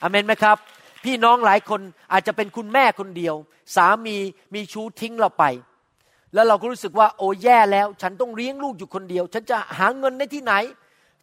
[0.02, 0.58] อเมนไหมครับ
[1.04, 3.36] พี่น้องหลายคนอาจจะเป็นคุณแม่คนเดียว
[3.76, 4.18] สามี
[4.54, 5.44] มีชู้ทิ้งเราไป
[6.34, 10.54] แล้วเราก็รู้สึกว่าโอ้แย่แล้ว ฉันต้องเลี้ยงลูกอยู่คนเดียว ฉันจะหาเงินได้ที่ไหน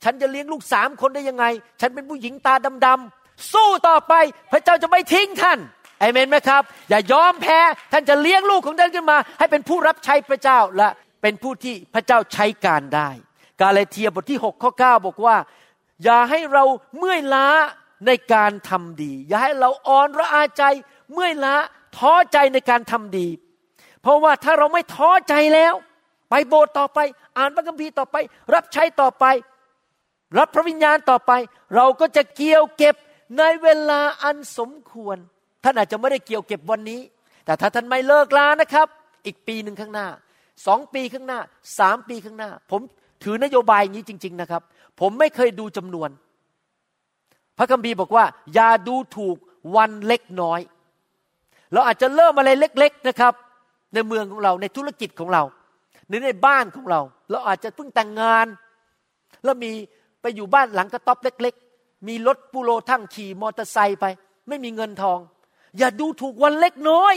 [0.05, 1.45] ฉันจะเลี้ยงลูกสามคนได้ยังไง
[1.81, 2.55] ฉันเป็นผู้หญิงตา
[2.87, 4.15] ดำๆสู้ต่อไป
[4.53, 5.59] พระเจ้าจะไม่ทิ้งท่าน
[6.01, 7.59] เอเมนไหมครับ อย่ายอมแพ้
[7.93, 10.89] ท่านจะเลี้ยงลูกของท่านขึ้นมา ให้เป็นผู้รับใช้พระเจ้าและ
[11.23, 13.11] เป็นผู้ที่พระเจ้าใช้การได้
[13.63, 15.37] กาเลเทียบทที่ 6 ข้อ 9 บอกว่า
[16.05, 16.65] อย่าให้เรา
[16.99, 17.49] เมื่อยล้า
[18.07, 20.65] ในการทำดี อย่าให้เราอ่อนระอาใจ
[21.13, 21.55] เมื่อยล้า
[21.97, 23.29] ท้อใจในการทำดี
[24.03, 25.75] เพราะว่าถ้าเราไม่ท้อใจแล้ว
[26.31, 26.99] ไปโบสถ์ต่อไป
[27.39, 28.17] อ่านพระคัมภีร์ต่อไป
[28.55, 29.25] รับใช้ต่อไป
[30.39, 31.33] รับพระวิญญาณต่อไป
[31.77, 32.95] เราก็จะเกี่ยวเก็บ
[33.39, 35.17] ในเวลาอันสมควร
[35.65, 37.01] ท่านอาจจะไม่ได้เกี่ยวเก็บวันนี้
[37.45, 38.87] แต่ถ้าท่านไม่เลิกลานะครับ
[39.27, 40.09] อีกปีหนึ่งข้างหน้า
[40.67, 41.41] สองปีข้างหน้า
[41.79, 42.81] สามปีข้างหน้า ผม
[43.23, 44.63] ถือนโยบายอย่างนี้จริง ๆนะครับ
[45.01, 46.11] ผมไม่เคยดูจำนวน
[47.59, 49.37] พระคัมภีร์บอกว่า อย่าดูถูก
[49.77, 50.61] วันเล็กน้อย
[51.73, 53.35] เราอาจจะเริ่มอะไรเล็ก ๆนะครับ
[53.95, 55.43] ในเมืองของเราในธุรกิจของเรา
[56.09, 57.01] หรือในบ้านของเรา
[57.31, 58.47] เราอาจจะเพิ่งแต่งงาน
[59.45, 59.71] แล้วมี
[60.21, 64.05] ไปอยู่บ้านหลังกระต๊อบเล็ก ๆ มีรถปูโรทั้งขี่มอเตอร์ไซค์ไป
[64.49, 65.19] ไม่มีเงินทอง
[65.79, 67.15] อย่าดูถูกวันเล็กน้อย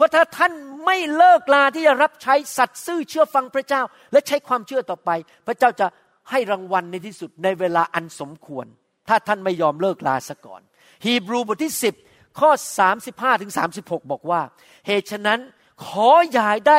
[0.00, 0.52] เพราะถ้าท่าน
[0.86, 3.82] ไม่เลิกลาที่จะรับใช้สัตย์ซื่อเชื่อฟังพระเจ้า
[4.12, 5.10] และใช้ความเชื่อต่อไป
[5.46, 5.86] พระเจ้าจะ
[6.30, 8.66] ให้รางวัลในที่สุดในเวลาอันสมควร
[9.08, 10.62] ถ้าท่านไม่ยอมเลิกลาซะก่อน
[11.04, 11.74] ฮีบรูบทที่
[12.06, 12.50] 10 ข้อ
[12.96, 14.40] 35ถึง36 บอกว่า
[14.86, 15.40] เหตุฉะนั้น
[15.86, 16.78] ขออย่าได้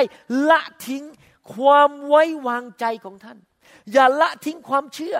[0.50, 1.04] ละทิ้ง
[1.54, 3.38] ความไว้วางใจของท่าน
[3.94, 5.18] อย่าละทิ้งความเชื่อ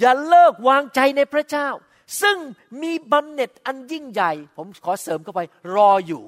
[0.00, 1.68] อย่าเลิกวางใจในพระเจ้า
[2.22, 2.36] ซึ่ง
[2.82, 5.40] มีบำเหน็จอันยิ่งใหญ่ ผมขอเสริมเข้าไป
[5.76, 6.24] รออยู่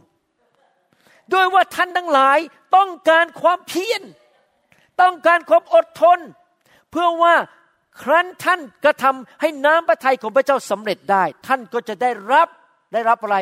[1.35, 2.39] ด้วยว่าท่านทั้งหลาย
[2.77, 4.03] ต้องการความเพียร
[5.01, 6.19] ต้องการความอดทน
[6.91, 7.35] เพื่อว่า
[8.03, 12.49] ครั้นท่านกระทำให้น้ำพระทัยของพระเจ้าสำเร็จได้ ท่านก็จะได้รับ
[12.93, 13.39] ได้รับอะไร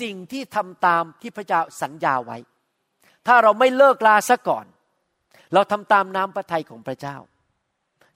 [0.00, 2.38] สิ่งที่ทำตามที่พระเจ้าสัญญาไว้
[3.26, 4.66] ถ้าเราไม่เลิกลาซะก่อน
[5.54, 7.16] เราทำตามน้ำพระทัยของพระเจ้า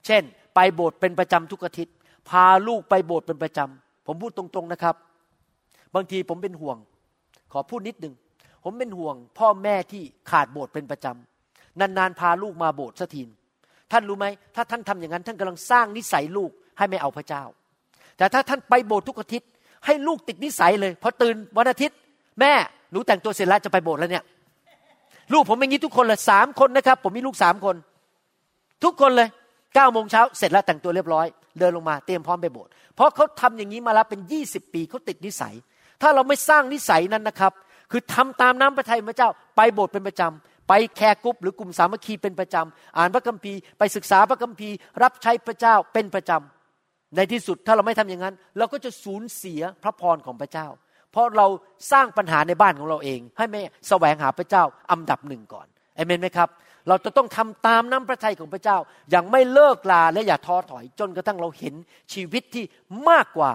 [0.05, 0.23] เช่น
[0.55, 1.95] ไปโบสถ์เป็นประจำทุกอาทิตย์
[2.29, 4.95] พาลูกไปโบสถ์เป็นประจำผมพูดตรงๆนะครับ
[5.95, 6.77] บางทีผมเป็นห่วง
[7.51, 8.13] ขอพูดนิดนึง
[8.69, 13.21] ผมเป็นห่วง พ่อแม่ที่ขาดโบสถ์เป็นประจำนานๆพาลูกมาโบสถ์สักที
[13.91, 17.43] ท่านรู้ไหมถ้าท่านทำอย่างนั้น ท่านกำลังสร้างนิสัยลูกให้ไม่เอาพระเจ้า
[18.17, 19.49] แต่ถ้าท่านไปโบสถ์ทุกอาทิตย์
[19.85, 21.97] ให้ลูกติดนิสัยเลยพอตื่นวันอาทิตย์
[22.39, 22.51] แม่
[22.91, 24.23] หนูแต่งตัวเสร็จแล้วจะไปโบสถ์แล้วเนี่ย
[25.33, 27.75] ลูกผมเป็นงี้ทุกคนเลยสามคนนะครับ ผมมีลูกสามคน
[28.83, 29.29] ทุกคนเลย
[29.75, 31.25] เก้าโมงเช้าเสร็จแล้วแต่งตัวเรียบร้อย
[31.59, 35.53] เดินลงมาเตรียมพร้อมไปโบสถ์เพราะเขาทำอย่างนี้มาแล้วเป็นยี่สิบปีเขาติดนิสัย
[36.01, 37.53] ถ้าเราไม่สร้างนิสัยนั้นนะครับ
[37.91, 50.67] คือทำตามน้ำพระทัยพระเจ้า ไปโบสถ์เป็นประจำไป care group หรือกลุ่มสามัคคีเป็นประจำอ่านพระคัมภีร์ไปศึกษาพระคัมภีร์ รับใช้พระเจ้าเป็นประจำในที่สุดถ้าเราไม่ทำอย่างนั้น เราก็จะสูญเสียพระพรของพระเจ้า
[51.11, 51.47] เพราะเรา
[51.91, 56.49] สร้างปัญหาในบ้านของเราเอง ให้ไม่แสวงหาพระเจ้าอันดับหนึ่งก่อนเอเมนไหมครับ
[56.87, 58.77] เราจะต้องทำตามน้ำพระทัยของพระเจ้า
[59.11, 61.73] อย่างไม่เลิกลาและอย่าท้อถอย จนกระทั่งเราเห็น
[62.13, 62.63] ชีวิตที่
[63.09, 63.51] มากกว่า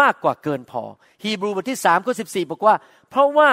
[0.00, 0.82] มากกว่าเกินพอ
[1.22, 2.74] ฮีบรูบทที่สามข้อสิบสี่บอกว่า
[3.10, 3.48] เพราะว่า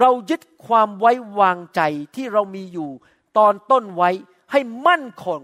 [0.00, 1.80] เรายึดความไว้วางใจ
[2.16, 2.90] ที่เรามีอยู่
[3.38, 4.10] ตอนต้นไว้
[4.52, 5.40] ให้มั่นคง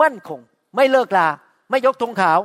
[0.00, 0.40] มั่นคง
[0.76, 1.28] ไม่เลิกลา
[1.70, 2.38] ไม่ยกธงขาว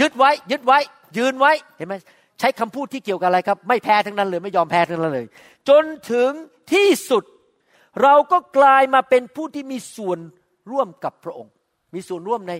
[0.00, 0.78] ยึดไว้ ยึดไว้
[1.16, 1.94] ยืนไว้เห็นไหม
[2.40, 5.26] ใช้คำพูดที่เกี่ยวกับอะไรครับ ไม่แพ้ทั้งนั้นเลย ไม่ยอมแพ้ทั้งนั้นเลย
[5.68, 6.30] จนถึง
[6.72, 7.24] ที่สุด
[8.02, 10.18] เราก็กลายมาเป็นผู้ที่มีส่วน
[10.70, 11.52] ร่วมกับพระองค์
[11.94, 12.54] มีส่วนร่วมใน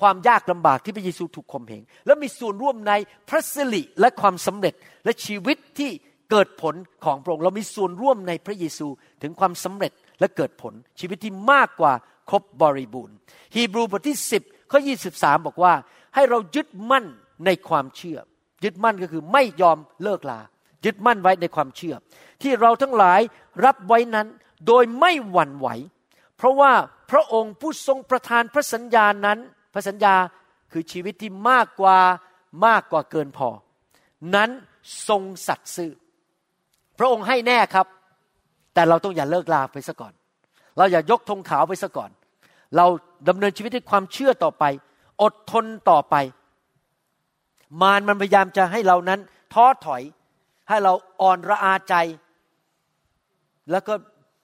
[0.00, 2.92] ความยากลำบากที่พระเยซูถูกข่มเหงและมีส่วนร่วมใน
[3.28, 4.74] พระสิริและความสำเร็จ
[5.04, 5.90] และชีวิตที่
[6.30, 6.74] เกิดผล
[7.04, 8.86] ของพระองค์เรามีส่วนร่วมในพระเยซู
[9.22, 11.92] ถึงความสำเร็จและเกิดผลชีวิตที่มากกว่า
[12.30, 13.14] ครบบริบูรณ์
[13.54, 14.80] ฮีบรูบทที่ 10ข้อ
[15.12, 15.72] 23 บอกว่า
[16.14, 17.06] ให้เรายึดมั่น
[17.46, 18.18] ในความเชื่อ
[18.64, 20.40] ยึดมั่นก็คือไม่ยอมเลิกลา
[20.84, 21.94] ยึดมั่นไว้ในความเชื่อ
[22.42, 23.20] ที่เราทั้งหลาย
[23.64, 24.26] รับไว้นั้น
[24.66, 25.68] โดยไม่หวั่นไหว
[26.36, 26.72] เพราะว่า
[27.10, 29.38] พระองค์ผู้ทรงประทานพระสัญญานั้น
[29.74, 30.14] พระสัญญา
[30.72, 31.98] คือชีวิตที่มากกว่า
[32.66, 33.48] มากกว่าเกินพอ
[34.34, 34.50] นั้น
[35.08, 35.92] ทรงสัตย์ซื่อ
[36.98, 37.86] พระองค์ให้แน่ครับ
[38.74, 40.12] แต่เราต้องอย่าเลิกลาไปซะก่อน
[40.78, 42.10] เราอย่ายกธงขาวไปซะก่อน
[42.76, 42.86] เรา
[43.28, 44.64] ดำเนินชีวิตด้วยความเชื่อต่อไป
[45.22, 46.16] อดทนต่อไป
[47.82, 49.20] มารมันพยายามจะให้เรานั้น
[49.52, 50.02] ท้อถอย
[50.68, 51.94] ให้เราอ่อนระอาใจ
[53.70, 53.94] แล้วก็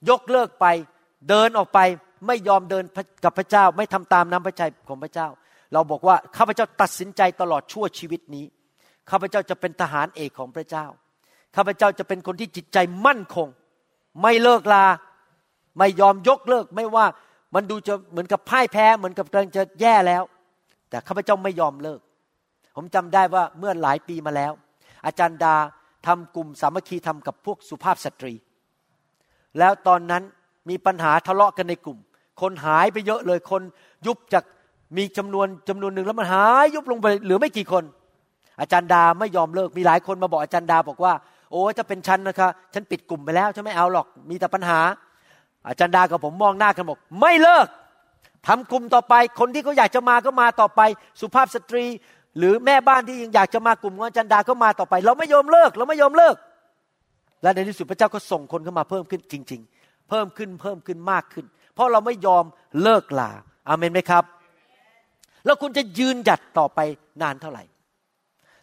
[0.09, 0.65] ยกเลิกไป
[1.29, 1.79] เดินออกไป
[2.27, 2.83] ไม่ยอมเดิน
[3.23, 5.27] กับพระเจ้า ไม่ทำตามน้ำพระทัยของพระเจ้า
[5.73, 8.45] เราบอกว่าข้าพเจ้าตัดสินใจตลอดชั่วชีวิตนี้
[9.09, 10.85] ข้าพเจ้าจะเป็นทหารเอกของพระเจ้า
[11.55, 13.47] ข้าพเจ้าจะเป็นคนที่จิตใจมั่นคง
[14.21, 14.85] ไม่เลิกลา
[15.77, 17.05] ไม่ยอมยกเลิก ไม่ว่า
[17.55, 20.23] มันดูจะเหมือนกับพ่ายแพ้ เหมือนกับกำลังจะแย่แล้ว
[20.89, 21.99] แต่ข้าพเจ้าไม่ยอมเลิก
[22.75, 24.51] ผมจำได้ว่าเมื่อหลายปีมาแล้ว
[25.05, 25.55] อาจารย์ดา
[26.07, 28.33] ทำกลุ่มสามัคคีทำกับพวกสุภาพสตรี
[29.59, 30.23] แล้วตอนนั้น
[30.69, 31.97] มีปัญหาทะเลาะกันในกลุ่ม
[32.41, 33.61] คนหายไปเยอะเลยคน
[34.05, 34.43] ยุบจาก
[34.97, 37.83] มีจำนวนจำนวนหนึ่งแล้วมันหายยุบลงไปเหลือไม่กี่คน
[38.59, 41.13] อาจารย์ดาไม่ยอมเลิกมีหลายคนมาบอกอาจารย์ดาบอกว่า
[41.53, 44.79] โอ้จะเป็นฉันนะคะ ฉันปิดกลุ่มไปแล้วฉันไม่เอาหรอกมีแต่ปัญหา
[45.67, 47.67] อาจารย์ดากับผมมองหน้ากันบอกไม่เลิก
[48.47, 50.81] ทำกลุ่มต่อไป คนที่เขาอยากจะมาก็มาต่อไป
[51.21, 51.85] สุภาพสตรี
[52.37, 56.35] หรือแม่บ้านที่ยังอยากจะมากลุ่มของอาจารย์ดาก็มาต่อไป เราไม่ยอมเลิก เราไม่ยอมเลิก
[57.41, 62.43] และในที่สุดพระเจ้าก็ส่งคนเข้ามาเพิ่มขึ้นจริง ๆ เพิ่มขึ้นเพิ่มขึ้นมากขึ้น เพราะเราไม่ยอม
[62.83, 63.31] เลิกลา
[63.69, 64.23] อาเมนไหมครับ
[65.45, 66.79] แล้วคุณจะยืนหยัดต่อไป
[67.21, 67.63] นานเท่าไหร่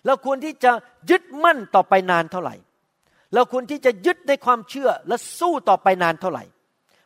[0.06, 0.72] เราควรที่จะ
[1.10, 2.54] ยึดมั่นต่อไปนานเท่าไหร่
[3.34, 6.44] เราควรที่จะยึดในความเชื่อและสู้ต่อไปนานเท่าไหร่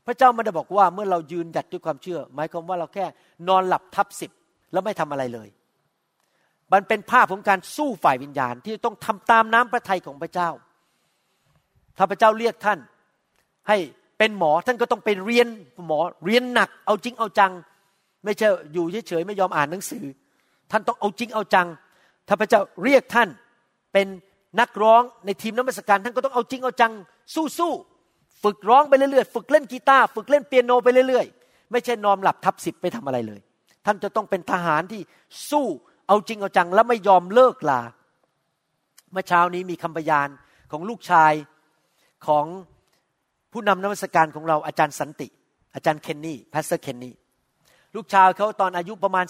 [0.06, 3.06] พระเจ้าไม่ได้บอกว่าเมื่อเรายืนหยัดด้วยความเชื่อ หมายความว่าเราแค่
[3.48, 4.30] นอนหลับทับสิบ
[4.72, 5.48] แล้วไม่ทำอะไรเลย
[6.72, 10.50] มันเป็นภาพของการสู้ฝ่ายวิญญาณที่ต้องทำตามน้ำพระทัยของพระเจ้า
[11.96, 12.78] ถ้าพระเจ้าเรียกท่าน
[13.68, 13.76] ให้
[14.18, 15.48] เป็นหมอท่านก็ต้องไปเรียน
[15.86, 17.52] หมอเรียนหนัก เอาจริงเอาจัง
[18.24, 20.04] ไม่ใช่อยู่เฉยๆไม่ยอมอ่านหนังสือ
[20.70, 21.66] ท่านต้องเอาจริงเอาจัง
[22.28, 23.28] ถ้าพระเจ้าเรียกท่าน
[23.92, 24.06] เป็น
[24.60, 26.92] นักร้องในทีมน้ำมัสการท่านก็ต้องเอาจริงเอาจัง
[27.58, 33.40] สู้ๆฝึกร้องไปเรื่อยๆ ฝึกเล่นกีตาร์ฝึกเล่นเปียโนไปเรื่อยๆ ไม่ใช่นอนหลับทับสิบไปทำอะไรเลย
[33.86, 35.00] ท่านจะต้องเป็นทหารที่
[35.50, 35.66] สู้
[36.08, 37.80] เอาจริงเอาจัง และไม่ยอมเลิกลา
[39.12, 40.28] เมื่อเช้านี้มีคำพยาน
[40.70, 41.32] ของลูกชาย
[42.26, 42.46] ของ
[43.52, 45.28] ผู้นำนมัสการของเราอาจารย์สันติ
[45.74, 47.14] อาจารย์เคนนี่ pastor เคนนี่
[47.94, 49.24] ลูกชายเขาตอนอายุประมาณ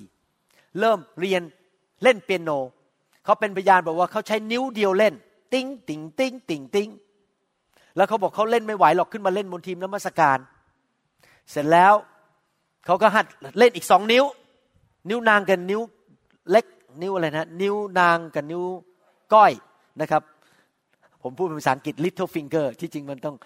[0.00, 1.42] 13-14 เริ่มเรียน
[2.02, 2.50] เล่นเปียโน
[3.24, 5.14] เขาเป็นพยานบอกว่าเขาใช้นิ้วเดียวเล่น
[5.52, 6.88] ติ้งติ่งติ้งติ่งติ้ง
[7.96, 10.38] แล้วเขาบอกเขาเล่นไม่ไหวหรอกขึ้นมาเล่นบนทีมน้ำมัสการ
[11.50, 11.94] เสร็จแล้ว
[12.86, 13.26] เขาก็หัด
[13.58, 14.24] เล่นอีกสองนิ้ว
[15.08, 15.80] นิ้วนางกับนิ้ว
[16.50, 16.66] เล็ก
[17.02, 18.62] นิ้วอะไรนะนิ้วนางกับนิ้ว
[19.34, 19.52] ก้อย
[20.00, 20.22] นะครับ
[21.22, 23.36] ผมพูดเป็นภาษาอังกฤษ little finger ที่จริงมันต้อง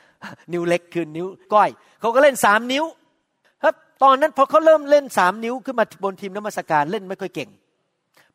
[0.52, 1.70] นิ้วเล็กคือนิ้วก้อย
[2.00, 2.84] เขาก็เล่นสามนิ้ว
[3.62, 7.50] ครับตอนนั้นพอเขาเริ่มเล่นสามนิ้วขึ้นมาบนทีมน้ำมัสการเล่นไม่ค่อยเก่ง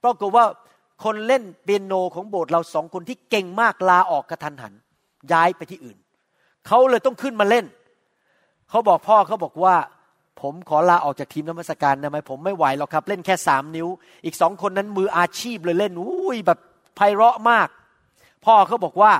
[0.04, 0.46] ปรากฏว่า
[1.04, 4.74] คนเล่นเปียโนของโบสถ์เราสองคนที่เก่งมากลาออกกระทันหัน
[5.32, 5.97] ย้ายไปที่อื่น
[6.68, 7.66] เขาเลยต้องขึ้นมาเล่น
[8.70, 9.76] เขาบอกพ่อเขาบอกว่า
[10.41, 13.88] ผมขอลาออกจากทีมนมัสการได้ไหมผมไม่ไหวหรอกครับ เล่นแค่สามนิ้ว
[14.26, 16.60] อีกสองคนนั้นมืออาชีพเลยเล่นอุ้ยแบบ
[16.95, 17.68] ไพเราะมาก
[18.45, 19.14] พ่อเขาบอกว่า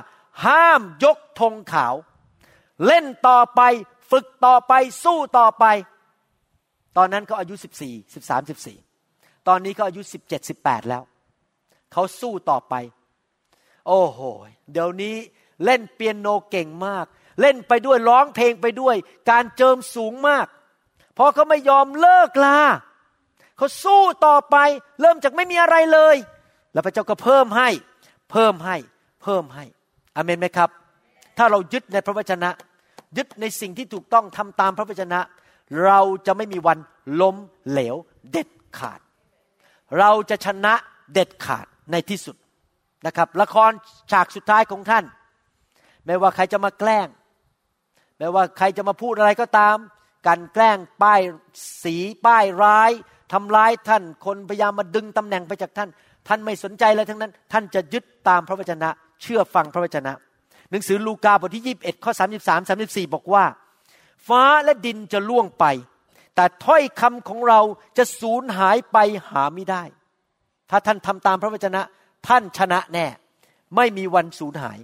[0.44, 1.94] ห้ามยกธงขาว
[2.86, 3.60] เล่นต่อไป
[4.10, 4.72] ฝึกต่อไป
[5.04, 5.64] สู้ต่อไป
[6.96, 8.78] ตอนนั้นเขาอายุสิบสี่สิบสามสิบสี่
[9.48, 11.02] ตอนนี้เขาอายุสิบเจ็ดสิบแปดแล้ว
[11.92, 12.74] เขาสู้ต่อไป
[13.86, 14.20] โอ้โห
[14.72, 15.16] เดี๋ยวนี้
[15.64, 17.06] เล่นเปียโนเก่งมาก
[17.40, 18.96] เล่นไปด้วยร้องเพลงไปด้วย
[19.30, 20.46] การเจิมสูงมาก
[21.14, 22.58] เพราะเขาไม่ยอมเลิกลา
[23.56, 24.56] เขาสู้ต่อไป
[25.00, 26.16] เริ่มจากไม่มีอะไรเลย
[26.72, 27.68] แล้วพระเจ้าก็เพิ่มให้
[28.30, 28.76] เพิ่มให้
[29.22, 29.64] เพิ่มให้
[30.16, 30.70] อเมนไหมครับ
[31.38, 32.50] ถ้าเรายึดในพระวจนะ
[33.16, 35.20] ยึดในสิ่งที่ถูกต้องทำตามพระวจนะ
[35.84, 36.78] เราจะไม่มีวัน
[37.20, 37.36] ล้ม
[37.70, 37.96] เหลว
[38.30, 39.00] เด็ดขาด
[39.98, 40.74] เราจะชนะ
[41.12, 42.36] เด็ดขาด ในที่สุด
[43.06, 43.70] นะครับ ละคร
[44.12, 45.04] ฉากสุดท้ายของท่าน
[46.06, 47.08] ไม่ว่าใครจะมาแกล้ง
[48.18, 49.76] ไม่ว่าใครจะมาพูดอะไรก็ตาม
[50.26, 51.20] การแกล้งป้าย
[51.82, 52.90] สีป้ายร้าย
[53.32, 55.88] ทำร้ายท่าน คนพยายามมาดึงตำแหน่งไปจากท่าน
[56.28, 58.90] ท่านไม่สนใจอะไรทั้งนั้น ท่านจะยึดตามพระวจนะ
[59.22, 60.12] เชื่อฟังพระวจนะ
[60.70, 62.12] หนังสือลูกาบทที่21ข้อ
[62.46, 63.44] 33 34 บอกว่า
[64.28, 65.64] ฟ้าและดินจะล่วงไป
[66.34, 67.60] แต่ถ้อยคำของเรา
[67.98, 68.98] จะสูญหายไป
[69.30, 69.82] หาไม่ได้
[70.72, 71.82] ถ้าท่านทำตามพระวจนะ
[72.28, 73.06] ท่านชนะแน่
[73.76, 74.78] ไม่มีวันสูญหาย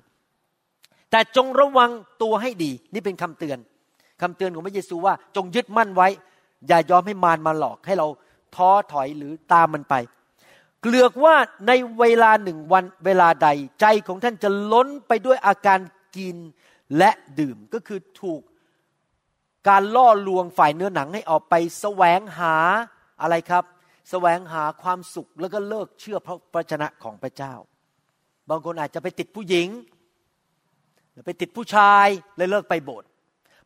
[1.10, 1.90] แต่จงระวัง
[2.22, 3.58] ตัวให้ดี นี่เป็นคำเตือน
[4.22, 6.08] คำเตือนของพระเยซูว่า จงยึดมั่นไว้
[6.68, 8.08] อย่ายอมให้มารมาหลอกให้เรา
[8.54, 9.94] ท้อถอยหรือตามมันไป
[10.82, 11.34] เกลือกว่า
[11.66, 13.48] ในเวลาหนึ่งวันเวลาใด
[13.80, 15.80] ใจของท่านจะล้นไปด้วยอาการ
[16.16, 16.36] กิน
[16.98, 18.42] และดื่มก็คือถูก
[19.68, 22.56] การล่อลวงฝ่ายเนื้อหนังให้ออกไปแสวงหา
[23.20, 23.64] อะไรครับ
[24.10, 27.54] แสวงหาความสุขแล้วก็เลิกเชื่อพระวจนะของพระเจ้า
[28.50, 29.68] บางคนอาจจะไปติดผู้หญิง
[31.26, 32.06] ไปติดผู้ชาย
[32.36, 33.08] เลยเลิกไปโบสถ์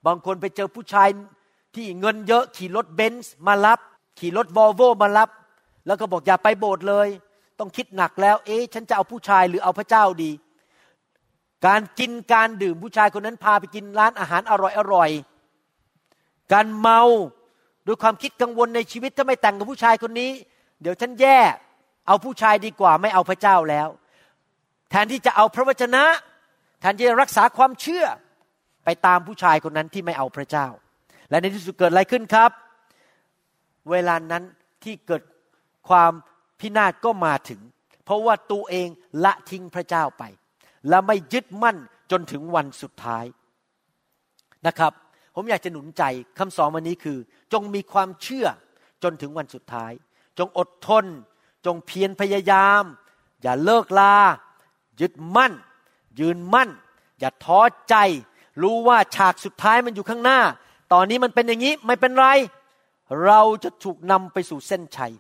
[0.07, 1.09] บางคนไปเจอผู้ชาย
[1.75, 3.81] ที่เงินเยอะขี่รถเบนซ์มารับ
[4.19, 5.31] ขี่รถวอลโวมารับ
[5.87, 7.09] แล้วก็บอกอย่าไปโบสถ์เลย
[7.59, 10.31] ต้องคิดหนักแล้ว เอ๊ะฉันจะเอาผู้ชายหรือเอาพระเจ้าดี
[11.67, 15.11] การกินการดื่มผู้ชายคนนั้นพาไปกินร้านอาหารอร่อยอร่อย
[16.53, 17.01] การเมา
[17.87, 20.31] ด้วยความคิดกังวลในชีวิตถ้าไม่แต่งกับผู้ชายคนนี้
[20.83, 21.39] เดี๋ยวฉันแย่
[22.07, 23.89] เอาผู้ชายดีกว่าไม่เอาพระเจ้าแล้ว
[24.91, 26.05] แทนที่จะเอาพระวจนะ
[26.81, 28.05] แทนที่จะรักษาความเชื่อ
[28.85, 30.67] ไปตามผู้ชายคนนั้นที่ไม่เอาพระเจ้า
[31.31, 32.51] และในที่สุดเกิดอะไรขึ้นครับ
[33.91, 34.43] เวลานั้น
[34.85, 35.23] ที่เกิด
[35.89, 36.13] ความ
[36.61, 37.61] พินาศก็มาถึง
[38.05, 38.89] เพราะว่าตัวเอง
[39.25, 40.23] ละทิ้งพระเจ้าไป
[40.89, 41.77] และไม่ยึดมั่น
[42.11, 43.25] จนถึงวันสุดท้าย
[44.67, 44.93] นะครับ
[45.35, 46.03] ผมอยากจะหนุนใจ
[46.39, 47.19] คำสอนวันนี้คือ
[47.53, 48.47] จงมีความเชื่อ
[49.03, 49.93] จนถึงวันสุดท้าย
[50.39, 51.05] จงอดทน
[51.67, 52.83] จงเพียรพยายาม
[53.43, 54.17] อย่าเลิกลา
[55.01, 55.53] ยึดมั่น
[56.21, 56.71] ยืนมั่น
[57.21, 57.95] อย่าท้อใจ
[58.63, 60.41] รู้ว่าฉากสุดท้ายมันอยู่ข้างหน้า
[60.93, 62.27] ตอนนี้มันเป็นอย่างนี้ไม่เป็นไร
[63.25, 65.13] เราจะถูกนำไปสู่เส้นชัย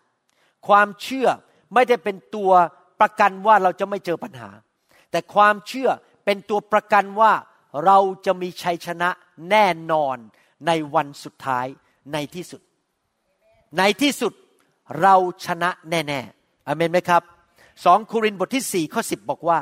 [0.67, 1.29] ความเชื่อ
[1.75, 2.53] ไม่ได้เป็นตัว
[3.01, 4.51] ประกันว่าเราจะไม่เจอปัญหา
[5.11, 5.89] แต่ความเชื่อ
[6.25, 7.33] เป็นตัวประกันว่า
[7.85, 9.09] เราจะมีชัยชนะ
[9.51, 10.17] แน่นอน
[10.67, 11.67] ในวันสุดท้าย
[12.13, 12.61] ในที่สุด
[13.79, 14.33] ในที่สุด
[15.01, 15.15] เรา
[15.47, 17.23] ชนะแน่ๆอเมนไหมครับ
[17.85, 19.59] สองโครินธ์บทที่สี่ข้อสิบบอกว่า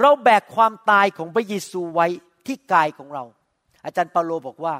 [0.00, 2.06] เราแบกความตายของพระเยซูไว้
[2.46, 3.24] ที่กายของเรา
[3.84, 4.74] อาจารย์เปาโลบอกว่า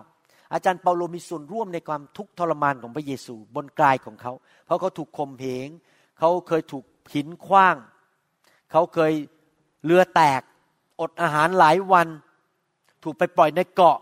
[0.53, 4.33] อาจารย์เปาโลมีส่วนร่วมในความทุกข์ทรมานของพระเยซูบนกายของเขา
[4.65, 5.69] เพราะเขาถูกข่มเหง
[6.19, 7.77] เขาเคยถูกหินคว้าง
[8.71, 9.13] เขาเคย
[9.85, 10.43] เรือแตก
[11.01, 12.09] อดอาหารหลายวัน
[13.05, 13.99] ถูกไปปล่อยในเกาะ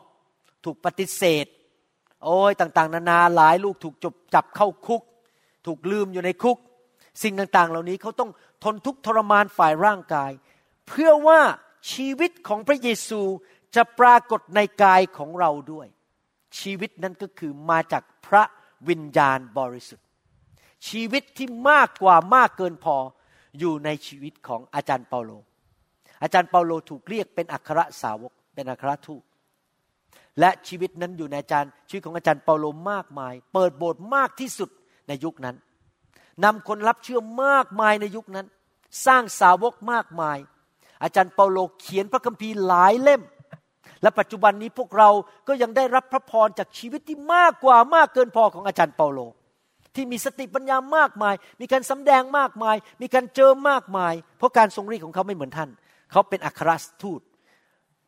[0.65, 1.47] ถูกปฏิเสธ
[2.25, 5.03] โอ้ยต่างๆ นานาหลายลูกถูกจับจับเข้าคุก
[5.67, 6.59] ถูกลืมอยู่ในคุก
[7.23, 8.31] สิ่งต่างๆ เหล่านี้เขาต้อง
[8.65, 10.31] ทนทุกข์ทรมานฝ่ายร่างกาย
[10.89, 11.41] เพื่อว่า
[11.93, 13.21] ชีวิตของพระเยซู
[13.77, 15.87] จะปรากฏในกายของเราด้วย
[16.61, 18.43] ชีวิตนั้นก็คือมาจากพระ
[18.89, 20.07] วิญญาณบริสุทธิ์
[20.89, 22.97] ชีวิตที่มากกว่ามากเกินพอ
[23.59, 25.31] อยู่ในชีวิตของอาจารย์เปาโล
[26.23, 29.23] อาจารย์เปาโลถูกเรียกเป็นอัครสาวก เป็นอัครทูต
[30.41, 34.71] และชีวิตนั้นอยู่ในอาจารย์ชีวิตของอาจารย์เปาโลมากมาย เปิดโบสถ์มากที่สุด
[35.09, 35.57] ในยุคนั้น
[36.45, 38.47] นำคนรับเชื่อมากมายในยุคนั้น
[39.07, 40.39] สร้างสาวกมากมาย
[41.03, 43.23] อาจารย์เปาโลเขียนพระคัมภีร์หลายเล่ม
[44.03, 45.11] และปัจจุบันนี้พวกเรา
[45.49, 49.21] ก็ยังได้รับพระพรจากชีวิตที่มากกว่ามากเกินพอของอาจารย์เปาโล
[49.95, 55.71] ที่มีสติปัญญามากมาย มีการสำแดงมากมาย มีการเจอมากมาย เพราะการทรงฤทธิ์ของเขาไม่เหมือนท่าน
[56.13, 56.71] เขาเป็นอัคร
[57.03, 57.21] ทูต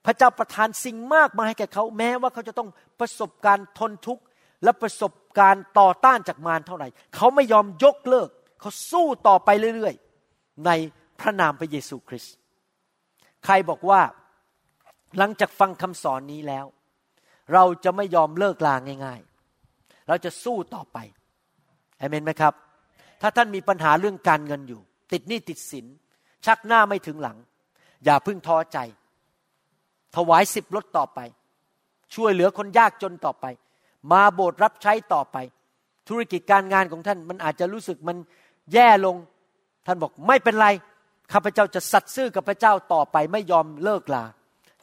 [0.06, 2.68] พระเจ้าประทานสิ่งมากมายให้แก่เขาแม้ว่าเขาจะต้อง
[3.00, 4.22] ประสบการทนทุกข์
[4.64, 8.28] และประสบการต่อต้านจากมารเท่าไหร่ เขาไม่ยอมยกเลิก
[8.60, 10.70] เขาสู้ต่อไปเรื่อยๆ ใน
[11.20, 12.34] พระนามพระเยซูคริสต์
[13.44, 14.00] ใครบอกว่า
[15.18, 16.66] หลังจากฟังคำสอนนี้แล้ว
[17.54, 18.74] เราจะไม่ยอมเลิกลา
[19.04, 19.20] ง่าย
[19.64, 20.98] ๆ เราจะสู้ต่อไป
[21.98, 22.54] เอเมนไหมครับ
[23.20, 24.80] ถ้าท่านมีปัญหาเรื่องการเงินอยู่
[25.12, 25.86] ติดหนี้ติดสิน
[26.46, 27.36] ชักหน้าไม่ถึงหลัง
[28.04, 28.78] อย่าพึ่งท้อใจ
[30.16, 31.20] ถวายสิบลดต่อไป
[32.14, 33.46] ช่วยเหลือคนยากจนต่อไป
[34.12, 35.36] มาโบสถ์รับใช้ต่อไป
[36.08, 38.16] ธุรกิจการงานของท่านมันอาจจะรู้สึกมัน
[38.72, 39.16] แย่ลง
[39.86, 40.68] ท่านบอกไม่เป็นไร
[41.32, 44.24] ข้าพเจ้าจะสัตย์ซื่อกับพระเจ้าต่อไป ไม่ยอมเลิกลา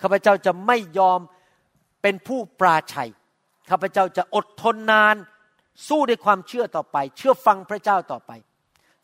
[0.02, 1.20] ข้าพเจ้าจะไม่ยอม
[2.02, 3.10] เป็นผู้ปราชัย
[3.70, 5.16] ข้าพเจ้าจะอดทนนาน
[5.88, 8.32] สู้ด้วยความเชื่อต่อไป เชื่อฟังพระเจ้าต่อไป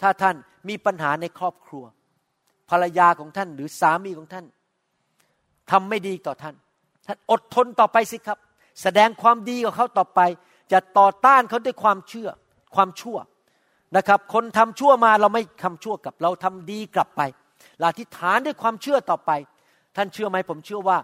[0.02, 0.36] ถ้าท่าน
[0.70, 1.84] มีปัญหาในครอบครัว
[2.70, 4.46] ภรรยาของท่านหรือสามีของท่าน
[5.72, 6.56] ทำไม่ดีต่อท่าน
[7.08, 8.38] ท่านอดทนต่อไปสิครับ
[8.82, 10.22] แสดงความดีกับเขาต่อไป
[10.70, 12.30] อย่าต่อต้านเขาด้วยความเชื่อ
[12.76, 13.18] ความชั่ว
[13.98, 17.22] นะครับ คนทำชั่วมาเราไม่ทำชั่วกับ เราทำดีกลับไป
[17.78, 19.32] เราอธิษฐานด้วยความเชื่อต่อไป
[19.96, 20.98] ท่านเชื่อไหมผมเชื่อว่า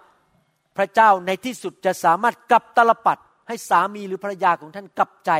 [0.77, 5.31] พระเจ้าในที่สุดจะสามารถกลับตลปัดให้สามีหรือภรรยาของท่านกลับใจ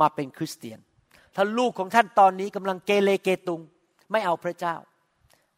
[0.00, 0.78] มาเป็นคริสเตียน
[1.34, 3.60] ถ้าลูกของท่านตอนนี้กำลังเกเรเกตุง
[4.12, 4.74] ไม่เอาพระเจ้า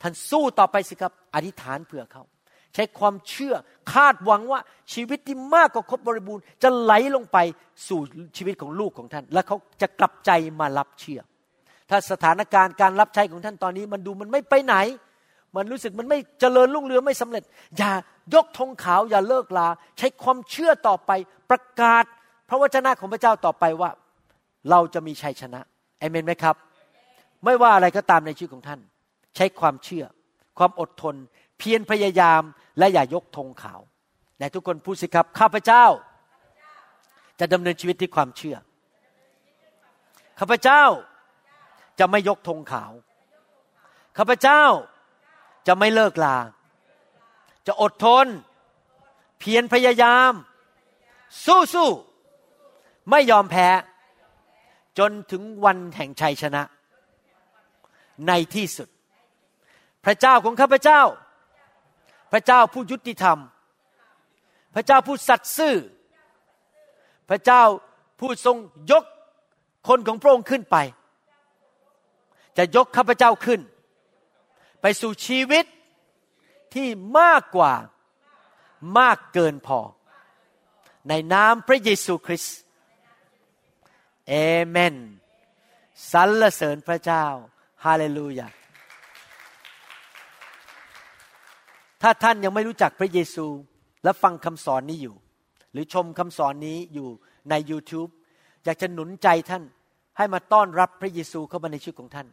[0.02, 2.22] ท่านสู้ต่อไปสิครับ อธิษฐานเผื่อเขา
[2.74, 3.54] ใช้ความเชื่อ
[3.92, 4.60] คาดหวังว่า
[4.94, 7.38] ชีวิตที่มากกว่าครบบริบูรณ์ จะไหลลงไป
[7.88, 8.00] สู่
[8.36, 11.20] ชีวิตของลูกของท่าน และเขาจะกลับใจมารับเชื่อ
[11.90, 14.76] ถ้าสถานการณ์การรับใช้ของท่านตอนนี้ มันดูมันไม่ไปไหน
[15.56, 17.42] มันรู้สึกมันไม่เจริญรุ่งเรืองไม่สำเร็จ
[17.78, 17.92] อย่า
[18.34, 21.10] ยกธงขาวอย่าเลิกลา ใช้ความเชื่อต่อไป
[21.50, 22.04] ประกาศ
[22.48, 23.90] พระวจนะของพระเจ้าต่อไปว่า
[24.70, 25.60] เราจะมีชัยชนะ
[25.98, 26.56] เอเมนไหมครับ
[27.44, 28.80] ไม่ว่าอะไรก็ตามในชีวิตของท่าน
[29.36, 30.04] ใช้ความเชื่อ
[30.58, 31.14] ความอดทน
[31.59, 32.42] เพียรพยายาม
[32.78, 33.80] และอย่ายกธงขาว
[34.38, 35.84] แต่ทุกคนพูดสิครับ ข้าพเจ้า
[37.40, 38.57] จะดำเนินชีวิตที่ความเชื่อ
[40.38, 40.82] ข้าพเจ้า
[41.98, 42.92] จะไม่ยกธงขาว
[44.18, 44.62] ข้าพเจ้า
[45.66, 46.36] จะไม่เลิกลา
[47.66, 48.26] จะอดทน
[49.38, 50.32] เพียรพยายาม
[51.46, 51.90] สู้สู้
[53.11, 53.68] ไม่ยอมแพ้
[54.98, 56.62] จนถึงวันแห่งชัยชนะ
[58.28, 58.88] ในที่สุด
[60.04, 61.00] พระเจ้าของข้าพเจ้า
[62.32, 63.38] พระเจ้าผู้ยุติธรรม
[64.74, 65.76] พระเจ้าผู้สัตย์ซื่อ
[67.28, 67.62] พระเจ้า
[68.20, 68.56] ผู้ทรง
[68.90, 69.04] ยก
[69.88, 70.76] คนของพระองค์ขึ้นไป
[72.56, 73.60] จะยกข้าพเจ้าขึ้น
[74.80, 75.64] ไปสู่ชีวิต
[76.74, 77.72] ที่มากกว่า
[78.98, 79.80] มากเกินพอ
[81.08, 82.56] ในนามพระเยซูคริสต์
[84.28, 84.34] เอ
[84.68, 84.94] เมน
[86.12, 87.24] สรรเสริญพระเจ้า
[87.84, 88.48] ฮาเลลูยา
[92.03, 93.47] ถ้าท่านยังไม่รู้จักพระเยซู
[94.05, 95.14] และฟังคำสอนนี้อยู่
[95.72, 97.09] หรือชมคำสอนนี้อยู่
[97.51, 98.11] ใน YouTube
[98.64, 99.62] อยากจะหนุนใจท่าน
[100.16, 102.28] ให้มาต้อนรับพระเยซูเข้ามาในชีวิตของท่าน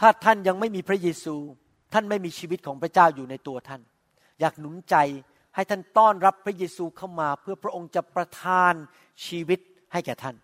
[0.00, 1.36] ถ้าท่านยังไม่มีพระเยซู
[1.92, 3.80] ท่านไม่มีชีวิตของพระเจ้าอยู่ในตัวท่าน
[4.40, 4.96] อยากหนุนใจ
[5.54, 8.74] ให้ท่านต้อนรับพระเยซูเข้ามา เพื่อพระองค์จะประทาน
[9.26, 9.60] ชีวิต
[9.92, 10.36] ให้แก่ท่าน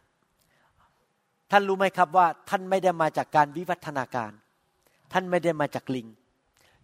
[1.50, 4.32] ท่านรู้ไหมครับว่าท่านไม่ได้มาจากการวิวัฒนาการ
[5.12, 6.06] ท่านไม่ได้มาจากลิง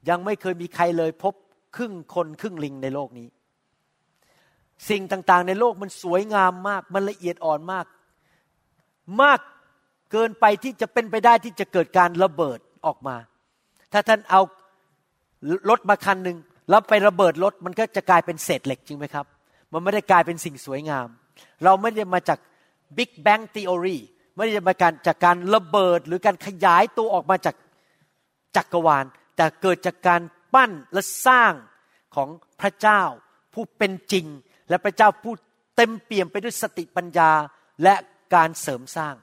[0.08, 1.34] ยังไม่เคยมีใครเลยพบ
[1.76, 3.28] ครึ่งคนครึ่งลิงในโลกนี้
[4.90, 7.86] สิ่งต่างๆ ในโลกมันสวยงามมาก มันละเอียดอ่อนมาก
[9.22, 9.40] มาก
[10.12, 13.16] เกินไปที่จะเป็นไปได้ที่จะเกิดการระเบิดออกมา
[13.92, 14.40] ถ้าท่านเอา
[15.70, 16.36] รถมาคันหนึ่ง
[16.70, 19.26] แล้วไประเบิดรถมันก็จะกลายเป็นเศษเหล็กจริงไหมครับ
[19.72, 21.08] มันไม่ได้กลายเป็นสิ่งสวยงาม
[21.64, 22.38] เราไม่ได้มาจาก
[22.96, 23.98] Big Bang Theory
[24.36, 27.54] ไม่ได้มาการจากการระเบิดหรือการขยายตัวออกมาจาก
[28.56, 29.04] จักรวาล
[29.36, 30.22] แต่เกิดจากการ
[30.54, 31.52] ปั้นและสร้าง
[32.14, 32.28] ของ
[32.60, 33.02] พระเจ้า
[33.54, 34.26] ผู้เป็นจริง
[34.68, 35.34] และพระเจ้าผู้
[35.76, 37.30] เต็มเปี่ยมไปด้วยสติปัญญา
[37.82, 37.94] และ
[38.34, 39.14] การเสริมสร้าง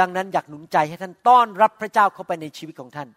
[0.00, 3.08] ดังนั้นอยากหนุนใจให้ท่านต้อนรับพระเจ้าเข้าไปในชีวิตของท่าน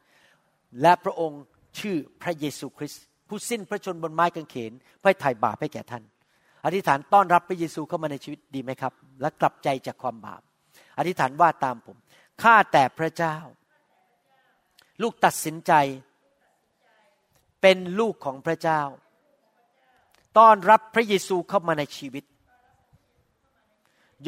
[0.82, 1.42] และพระองค์
[1.80, 6.04] ชื่อพระเยซูคริสต์ผู้สิ้นพระชนบนไม้กางเขนเพื่อไถ่บาปให้แก่ท่าน
[6.66, 10.42] อธิษฐานต้อนรับพระเยซูเข้ามาในชีวิตดีไหมครับ และกลับใจจากความบาป
[10.98, 11.98] อธิษฐานว่าตามผม
[12.42, 13.38] ข้าแต่พระเจ้า
[15.02, 15.74] ลูกตัดสินใจ
[17.66, 18.82] เป็นลูกของพระเจ้า
[20.38, 22.24] ต้อนรับพระเยซูเข้ามาในชีวิต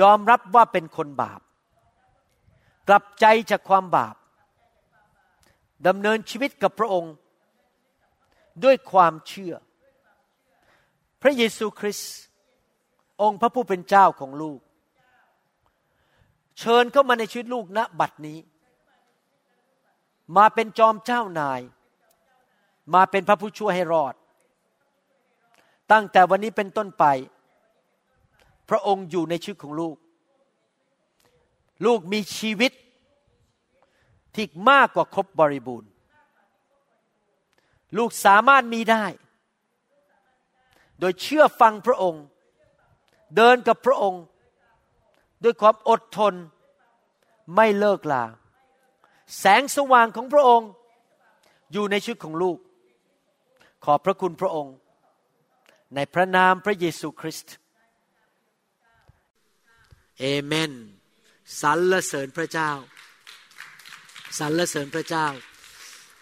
[0.01, 1.41] ยอมรับว่าเป็นคนบาป
[2.87, 4.15] กลับใจจากความบาป
[5.87, 7.13] ดำเนินชีวิตกับพระองค์
[8.63, 9.53] ด้วยความเชื่อ
[11.21, 12.13] พระเยซูคริสต์
[13.21, 14.59] องค์พระผู้เป็นเจ้าของลูก
[16.59, 18.39] เชิญเข้ามาในชีวิตลูกณบัดนี้
[20.37, 21.61] มาเป็นจอมเจ้านาย
[22.93, 24.13] มาเป็นพระผู้ช่วยให้รอด
[25.91, 27.05] ตั้งแต่วันนี้เป็นต้นไป
[28.69, 29.95] พระองค์อยู่ในชีวิตของลูก
[31.85, 32.71] ลูกมีชีวิต
[34.35, 35.89] ที่มากกว่าครบบริบูรณ์
[37.97, 39.05] ลูกสามารถมีได้
[40.99, 42.23] โดยเชื่อฟังพระองค์
[43.35, 44.23] เดินกับพระองค์
[45.43, 46.33] ด้วยความอดทน
[47.55, 48.23] ไม่เลิกลา
[49.39, 50.69] แสงสว่างของพระองค์
[51.71, 52.57] อยู่ในชีวิตของลูก
[53.85, 54.75] ขอบพระคุณพระองค์
[55.95, 57.55] ในพระนามพระเยซูคริสต์
[60.19, 60.71] เอเมน
[61.61, 62.71] สรรเสริญพระเจ้า
[64.39, 65.27] สรรเสริญพระเจ้า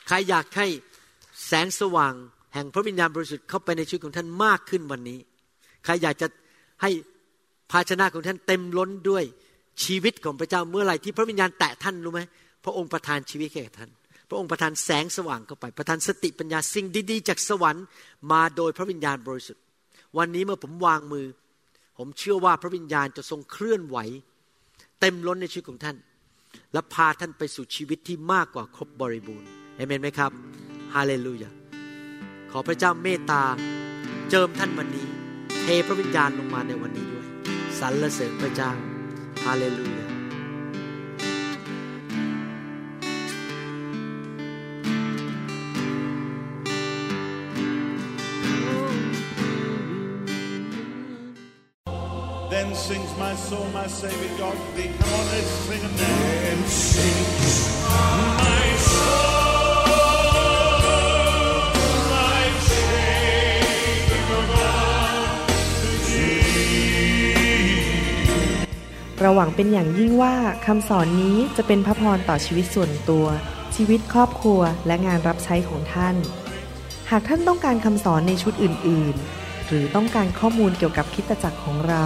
[0.08, 0.68] ใครอยากให้
[1.48, 2.14] แสงสว่าง
[2.54, 5.20] แห่งพระวิญญาณบริสุทธิ์เข้าไปในชีวิตของท่านมากขึ้นวันนี้
[5.84, 6.28] ใครอยากจะ
[6.82, 6.90] ให้
[7.72, 9.24] ภาชนะของท่านเต็มล้นด้วย
[9.84, 12.22] ชีวิตของพระเจ้าเมื่อไหร่ที่พระวิญญาณแตะท่านรู้ไหม
[12.64, 13.90] พระองค์ประทานชีวิตแก่ท่าน
[14.34, 17.86] ระองค์ประทานแสงสว่างเข้าไป ประทานสติปัญญาสิ่งดีๆ จากสวรรค์
[18.32, 19.64] มาโดยพระวิญญาณบริสุทธิ์
[20.18, 21.26] วันนี้เมื่อผมวางมือ
[21.98, 23.98] ผมเชื่อว่าพระวิญญาณจะทรงเคลื่อนไหว
[25.00, 25.98] เต็มล้นในชีวิตของท่าน
[26.74, 30.32] และพาท่านไปสู่ชีวิตที่มากกว่าครบบริบูรณ์เอเมนไหมครับ
[30.94, 31.52] ฮาเลลูยา
[32.52, 33.44] ขอพระเจ้าเมตตา
[34.30, 35.08] เจิมท่านวันนี้
[35.62, 37.28] เทพระวิญญาณลงมาในวันนี้ด้วย
[37.80, 38.72] สรรเสริญพระเจ้า
[39.46, 40.13] ฮาเลลูยา
[53.54, 54.90] soul, my Savior God to thee.
[55.00, 56.20] Come on, let's sing it now.
[56.44, 57.56] Then sings
[57.90, 59.94] my soul,
[62.30, 62.52] God
[69.20, 70.36] เราหวังเป็นอย่างยิ่งว่า
[70.66, 73.26] คำสอนนี้จะเป็นพระพรต่อชีวิตส่วนตัว
[73.76, 76.16] ชีวิตครอบครัวและงานรับใช้ของท่าน
[77.10, 82.06] หากท่านต้องการคำสอนในชุดอื่น ๆ หรือต้องการข้อมูลเกี่ยวกับคิดตจักรของเรา